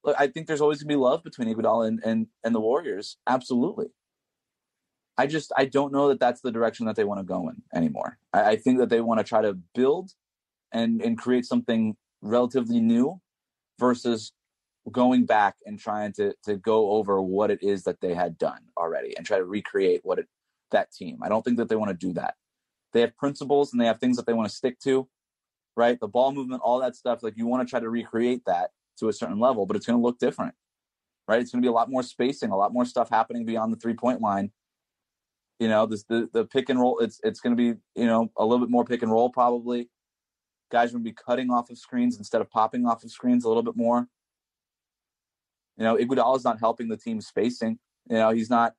look, 0.05 0.17
I 0.19 0.27
think 0.27 0.47
there's 0.47 0.61
always 0.61 0.83
gonna 0.83 0.89
be 0.89 0.97
love 0.97 1.23
between 1.25 1.49
Iguodala 1.49 1.89
and, 1.89 2.01
and 2.05 2.27
and 2.45 2.55
the 2.55 2.61
Warriors. 2.61 3.17
Absolutely. 3.27 3.87
I 5.17 5.27
just 5.27 5.53
I 5.57 5.65
don't 5.65 5.93
know 5.93 6.09
that 6.09 6.21
that's 6.21 6.41
the 6.43 6.53
direction 6.53 6.87
that 6.87 6.97
they 6.97 7.05
want 7.05 7.21
to 7.21 7.25
go 7.25 7.49
in 7.49 7.63
anymore. 7.75 8.19
I, 8.33 8.51
I 8.51 8.57
think 8.57 8.79
that 8.79 8.91
they 8.91 9.01
want 9.01 9.19
to 9.19 9.25
try 9.25 9.41
to 9.41 9.55
build 9.75 10.13
and 10.73 11.01
and 11.01 11.17
create 11.17 11.47
something 11.47 11.97
relatively 12.23 12.81
new 12.81 13.21
versus 13.79 14.33
going 14.91 15.27
back 15.27 15.57
and 15.67 15.79
trying 15.79 16.13
to 16.13 16.35
to 16.45 16.57
go 16.57 16.91
over 16.93 17.21
what 17.21 17.51
it 17.51 17.63
is 17.63 17.85
that 17.85 18.01
they 18.01 18.15
had 18.15 18.39
done 18.39 18.61
already 18.77 19.17
and 19.17 19.27
try 19.27 19.39
to 19.39 19.45
recreate 19.45 20.01
what 20.03 20.19
it 20.19 20.27
that 20.71 20.93
team. 20.93 21.19
I 21.23 21.29
don't 21.29 21.45
think 21.45 21.57
that 21.59 21.69
they 21.69 21.77
want 21.77 21.91
to 21.91 22.07
do 22.07 22.13
that. 22.15 22.35
They 22.93 23.01
have 23.01 23.17
principles 23.17 23.73
and 23.73 23.81
they 23.81 23.87
have 23.87 23.99
things 23.99 24.17
that 24.17 24.27
they 24.27 24.33
want 24.33 24.49
to 24.49 24.55
stick 24.55 24.79
to, 24.81 25.09
right? 25.77 25.99
The 26.01 26.09
ball 26.09 26.33
movement, 26.33 26.63
all 26.65 26.81
that 26.81 26.97
stuff. 26.97 27.23
Like 27.23 27.35
you 27.37 27.47
want 27.47 27.67
to 27.67 27.71
try 27.71 27.81
to 27.81 27.89
recreate 27.89 28.45
that 28.47 28.71
to 28.99 29.09
a 29.09 29.13
certain 29.13 29.39
level, 29.39 29.67
but 29.67 29.77
it's 29.77 29.87
going 29.87 29.99
to 29.99 30.03
look 30.03 30.19
different, 30.19 30.55
right? 31.29 31.41
It's 31.41 31.51
going 31.51 31.63
to 31.63 31.67
be 31.67 31.71
a 31.71 31.75
lot 31.75 31.91
more 31.91 32.03
spacing, 32.03 32.51
a 32.51 32.57
lot 32.57 32.73
more 32.73 32.85
stuff 32.85 33.11
happening 33.11 33.45
beyond 33.45 33.73
the 33.73 33.79
three 33.79 33.95
point 33.95 34.21
line. 34.21 34.51
You 35.59 35.69
know, 35.69 35.87
this, 35.87 36.05
the 36.05 36.29
the 36.33 36.47
pick 36.47 36.71
and 36.71 36.81
roll. 36.81 36.99
It's 37.01 37.21
it's 37.23 37.41
going 37.41 37.57
to 37.57 37.75
be 37.75 37.79
you 37.95 38.07
know 38.07 38.31
a 38.37 38.45
little 38.45 38.65
bit 38.65 38.71
more 38.71 38.85
pick 38.85 39.03
and 39.03 39.13
roll 39.13 39.31
probably. 39.31 39.91
Guys 40.71 40.93
to 40.93 40.99
be 40.99 41.13
cutting 41.13 41.51
off 41.51 41.71
of 41.71 41.79
screens 41.79 42.19
instead 42.19 42.41
of 42.41 42.51
popping 42.51 42.87
off 42.87 43.03
of 43.03 43.11
screens 43.11 43.45
a 43.45 43.49
little 43.49 43.63
bit 43.63 43.77
more. 43.77 44.07
You 45.77 45.85
know, 45.85 45.97
Iguodala 45.97 46.37
is 46.37 46.45
not 46.45 46.59
helping 46.59 46.89
the 46.89 46.97
team 46.97 47.21
spacing. 47.21 47.79
You 48.09 48.19
know, 48.19 48.31
he's 48.31 48.51
not 48.51 48.75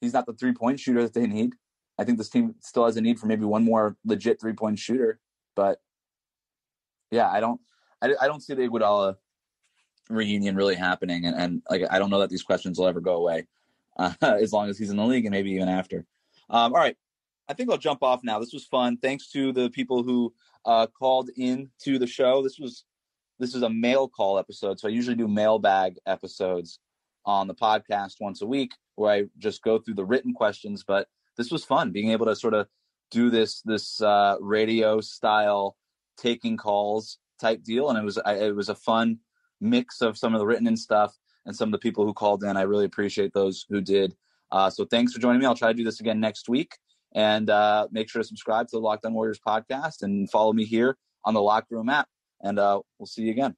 he's 0.00 0.12
not 0.12 0.26
the 0.26 0.32
three 0.32 0.52
point 0.52 0.80
shooter 0.80 1.02
that 1.02 1.14
they 1.14 1.26
need. 1.26 1.54
I 1.98 2.04
think 2.04 2.18
this 2.18 2.30
team 2.30 2.54
still 2.60 2.84
has 2.84 2.96
a 2.96 3.00
need 3.00 3.18
for 3.18 3.26
maybe 3.26 3.44
one 3.44 3.64
more 3.64 3.96
legit 4.04 4.40
three 4.40 4.52
point 4.52 4.78
shooter, 4.78 5.20
but 5.54 5.80
yeah, 7.10 7.30
I 7.30 7.40
don't 7.40 7.60
I, 8.02 8.14
I 8.20 8.26
don't 8.26 8.42
see 8.42 8.54
the 8.54 8.62
Iguodala 8.62 9.16
reunion 10.08 10.56
really 10.56 10.74
happening, 10.74 11.26
and, 11.26 11.36
and 11.36 11.62
like 11.70 11.82
I 11.90 11.98
don't 11.98 12.10
know 12.10 12.20
that 12.20 12.30
these 12.30 12.42
questions 12.42 12.78
will 12.78 12.86
ever 12.86 13.00
go 13.00 13.16
away 13.16 13.46
uh, 13.98 14.12
as 14.20 14.52
long 14.52 14.68
as 14.68 14.78
he's 14.78 14.90
in 14.90 14.96
the 14.96 15.04
league 15.04 15.24
and 15.24 15.32
maybe 15.32 15.52
even 15.52 15.68
after. 15.68 16.04
Um, 16.48 16.72
all 16.72 16.80
right, 16.80 16.96
I 17.48 17.54
think 17.54 17.70
I'll 17.70 17.78
jump 17.78 18.02
off 18.02 18.20
now. 18.24 18.38
This 18.38 18.52
was 18.52 18.64
fun. 18.64 18.96
Thanks 18.96 19.30
to 19.32 19.52
the 19.52 19.70
people 19.70 20.02
who 20.02 20.32
uh, 20.64 20.86
called 20.86 21.30
in 21.36 21.70
to 21.84 21.98
the 21.98 22.06
show. 22.06 22.42
This 22.42 22.58
was 22.58 22.84
this 23.38 23.54
is 23.54 23.62
a 23.62 23.70
mail 23.70 24.08
call 24.08 24.38
episode, 24.38 24.78
so 24.78 24.88
I 24.88 24.90
usually 24.90 25.16
do 25.16 25.28
mailbag 25.28 25.96
episodes 26.06 26.78
on 27.24 27.48
the 27.48 27.54
podcast 27.54 28.14
once 28.20 28.42
a 28.42 28.46
week 28.46 28.72
where 28.96 29.12
I 29.12 29.24
just 29.38 29.62
go 29.62 29.78
through 29.78 29.94
the 29.94 30.04
written 30.04 30.34
questions. 30.34 30.84
But 30.86 31.08
this 31.36 31.50
was 31.50 31.64
fun 31.64 31.90
being 31.90 32.10
able 32.10 32.26
to 32.26 32.36
sort 32.36 32.54
of 32.54 32.66
do 33.10 33.30
this 33.30 33.62
this 33.62 34.00
uh, 34.00 34.36
radio 34.40 35.00
style 35.00 35.76
taking 36.16 36.56
calls 36.56 37.18
type 37.40 37.62
deal, 37.62 37.88
and 37.88 37.98
it 37.98 38.04
was 38.04 38.18
it 38.26 38.54
was 38.54 38.68
a 38.68 38.74
fun 38.74 39.18
mix 39.60 40.00
of 40.00 40.18
some 40.18 40.34
of 40.34 40.40
the 40.40 40.46
written 40.46 40.66
in 40.66 40.76
stuff 40.76 41.16
and 41.46 41.56
some 41.56 41.68
of 41.68 41.72
the 41.72 41.78
people 41.78 42.04
who 42.04 42.12
called 42.12 42.44
in. 42.44 42.56
I 42.56 42.62
really 42.62 42.84
appreciate 42.84 43.32
those 43.32 43.64
who 43.68 43.80
did. 43.80 44.14
Uh, 44.52 44.68
so 44.68 44.84
thanks 44.84 45.12
for 45.12 45.20
joining 45.20 45.40
me. 45.40 45.46
I'll 45.46 45.54
try 45.54 45.68
to 45.68 45.76
do 45.76 45.84
this 45.84 46.00
again 46.00 46.20
next 46.20 46.48
week, 46.48 46.76
and 47.12 47.50
uh, 47.50 47.88
make 47.90 48.08
sure 48.08 48.22
to 48.22 48.28
subscribe 48.28 48.68
to 48.68 48.76
the 48.76 48.80
Locked 48.80 49.04
On 49.04 49.14
Warriors 49.14 49.40
podcast 49.44 50.02
and 50.02 50.30
follow 50.30 50.52
me 50.52 50.64
here 50.64 50.96
on 51.24 51.34
the 51.34 51.42
Locker 51.42 51.76
Room 51.76 51.88
app. 51.88 52.08
And 52.42 52.58
uh, 52.58 52.80
we'll 52.98 53.06
see 53.06 53.22
you 53.22 53.30
again. 53.30 53.56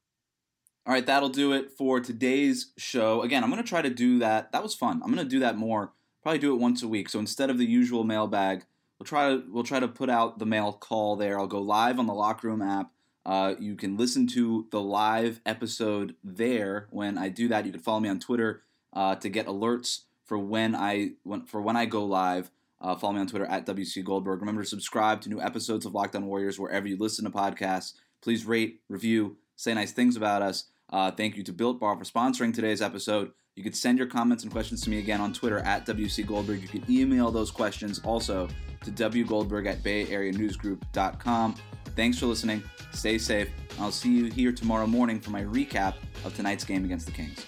All 0.87 0.93
right, 0.93 1.07
that'll 1.07 1.29
do 1.29 1.53
it 1.53 1.71
for 1.79 2.01
today's 2.01 2.73
show. 2.77 3.23
Again, 3.23 3.45
I'm 3.45 3.51
going 3.51 3.63
to 3.63 3.69
try 3.69 3.83
to 3.83 3.91
do 3.91 4.19
that. 4.19 4.51
That 4.53 4.63
was 4.63 4.75
fun. 4.75 5.01
I'm 5.05 5.13
going 5.13 5.25
to 5.25 5.31
do 5.31 5.39
that 5.41 5.57
more. 5.57 5.93
Probably 6.23 6.41
do 6.41 6.55
it 6.55 6.59
once 6.61 6.83
a 6.83 6.89
week. 6.89 7.09
So 7.09 7.19
instead 7.19 7.51
of 7.51 7.59
the 7.59 7.67
usual 7.67 8.03
mailbag, 8.03 8.65
we'll 8.99 9.07
try 9.07 9.29
to 9.29 9.45
we'll 9.49 9.65
try 9.65 9.79
to 9.79 9.89
put 9.89 10.11
out 10.11 10.39
the 10.39 10.47
mail 10.47 10.73
call 10.73 11.15
there. 11.15 11.39
I'll 11.39 11.47
go 11.47 11.61
live 11.61 11.99
on 11.99 12.07
the 12.07 12.15
Locker 12.15 12.49
Room 12.49 12.63
app 12.63 12.91
uh, 13.25 13.55
you 13.59 13.77
can 13.77 13.97
listen 13.97 14.27
to 14.27 14.67
the 14.71 14.81
live 14.81 15.41
episode 15.47 16.17
there. 16.25 16.89
When 16.91 17.17
I 17.19 17.29
do 17.29 17.49
that, 17.49 17.65
you 17.65 17.73
can 17.73 17.81
follow 17.81 18.01
me 18.01 18.09
on 18.09 18.19
Twitter 18.19 18.63
uh, 18.93 19.15
to 19.17 19.29
get 19.29 19.47
alerts 19.47 20.01
for 20.25 20.39
when 20.39 20.75
I 20.75 21.13
when, 21.23 21.47
for 21.47 21.63
when 21.63 21.77
I 21.77 21.87
go 21.87 22.05
live. 22.05 22.51
Uh, 22.83 22.97
follow 22.97 23.13
me 23.13 23.21
on 23.21 23.29
Twitter 23.29 23.47
at 23.47 23.65
WC 23.65 24.05
Goldberg. 24.05 24.41
Remember 24.41 24.63
to 24.63 24.69
subscribe 24.69 25.21
to 25.23 25.29
new 25.29 25.41
episodes 25.41 25.87
of 25.87 25.95
Locked 25.95 26.17
On 26.17 26.27
Warriors 26.27 26.59
wherever 26.59 26.89
you 26.89 26.97
listen 26.99 27.25
to 27.25 27.31
podcasts. 27.31 27.95
Please 28.21 28.45
rate, 28.45 28.81
review, 28.89 29.37
say 29.57 29.73
nice 29.73 29.93
things 29.93 30.17
about 30.17 30.43
us. 30.43 30.65
Uh, 30.91 31.11
thank 31.11 31.37
you 31.37 31.45
to 31.45 31.53
Built 31.53 31.81
Bar 31.81 31.97
for 31.97 32.05
sponsoring 32.05 32.53
today's 32.53 32.83
episode. 32.83 33.31
You 33.55 33.63
can 33.63 33.73
send 33.73 33.99
your 33.99 34.07
comments 34.07 34.43
and 34.45 34.53
questions 34.53 34.81
to 34.83 34.91
me 34.91 34.99
again 34.99 35.21
on 35.21 35.33
Twitter 35.33 35.59
at 35.61 35.87
WC 35.87 36.27
Goldberg. 36.27 36.61
You 36.63 36.69
can 36.69 36.85
email 36.91 37.31
those 37.31 37.51
questions 37.51 38.01
also 38.05 38.49
to 38.85 38.91
wgoldberg 38.91 39.67
at 39.67 39.83
bayareanewsgroup.com. 39.83 41.55
Thanks 41.95 42.19
for 42.19 42.27
listening. 42.27 42.63
Stay 42.93 43.19
safe. 43.19 43.51
I'll 43.79 43.93
see 43.93 44.11
you 44.11 44.25
here 44.31 44.53
tomorrow 44.53 44.87
morning 44.87 45.21
for 45.21 45.31
my 45.31 45.43
recap 45.43 45.95
of 46.25 46.35
tonight's 46.35 46.65
game 46.65 46.85
against 46.85 47.07
the 47.07 47.13
Kings. 47.13 47.47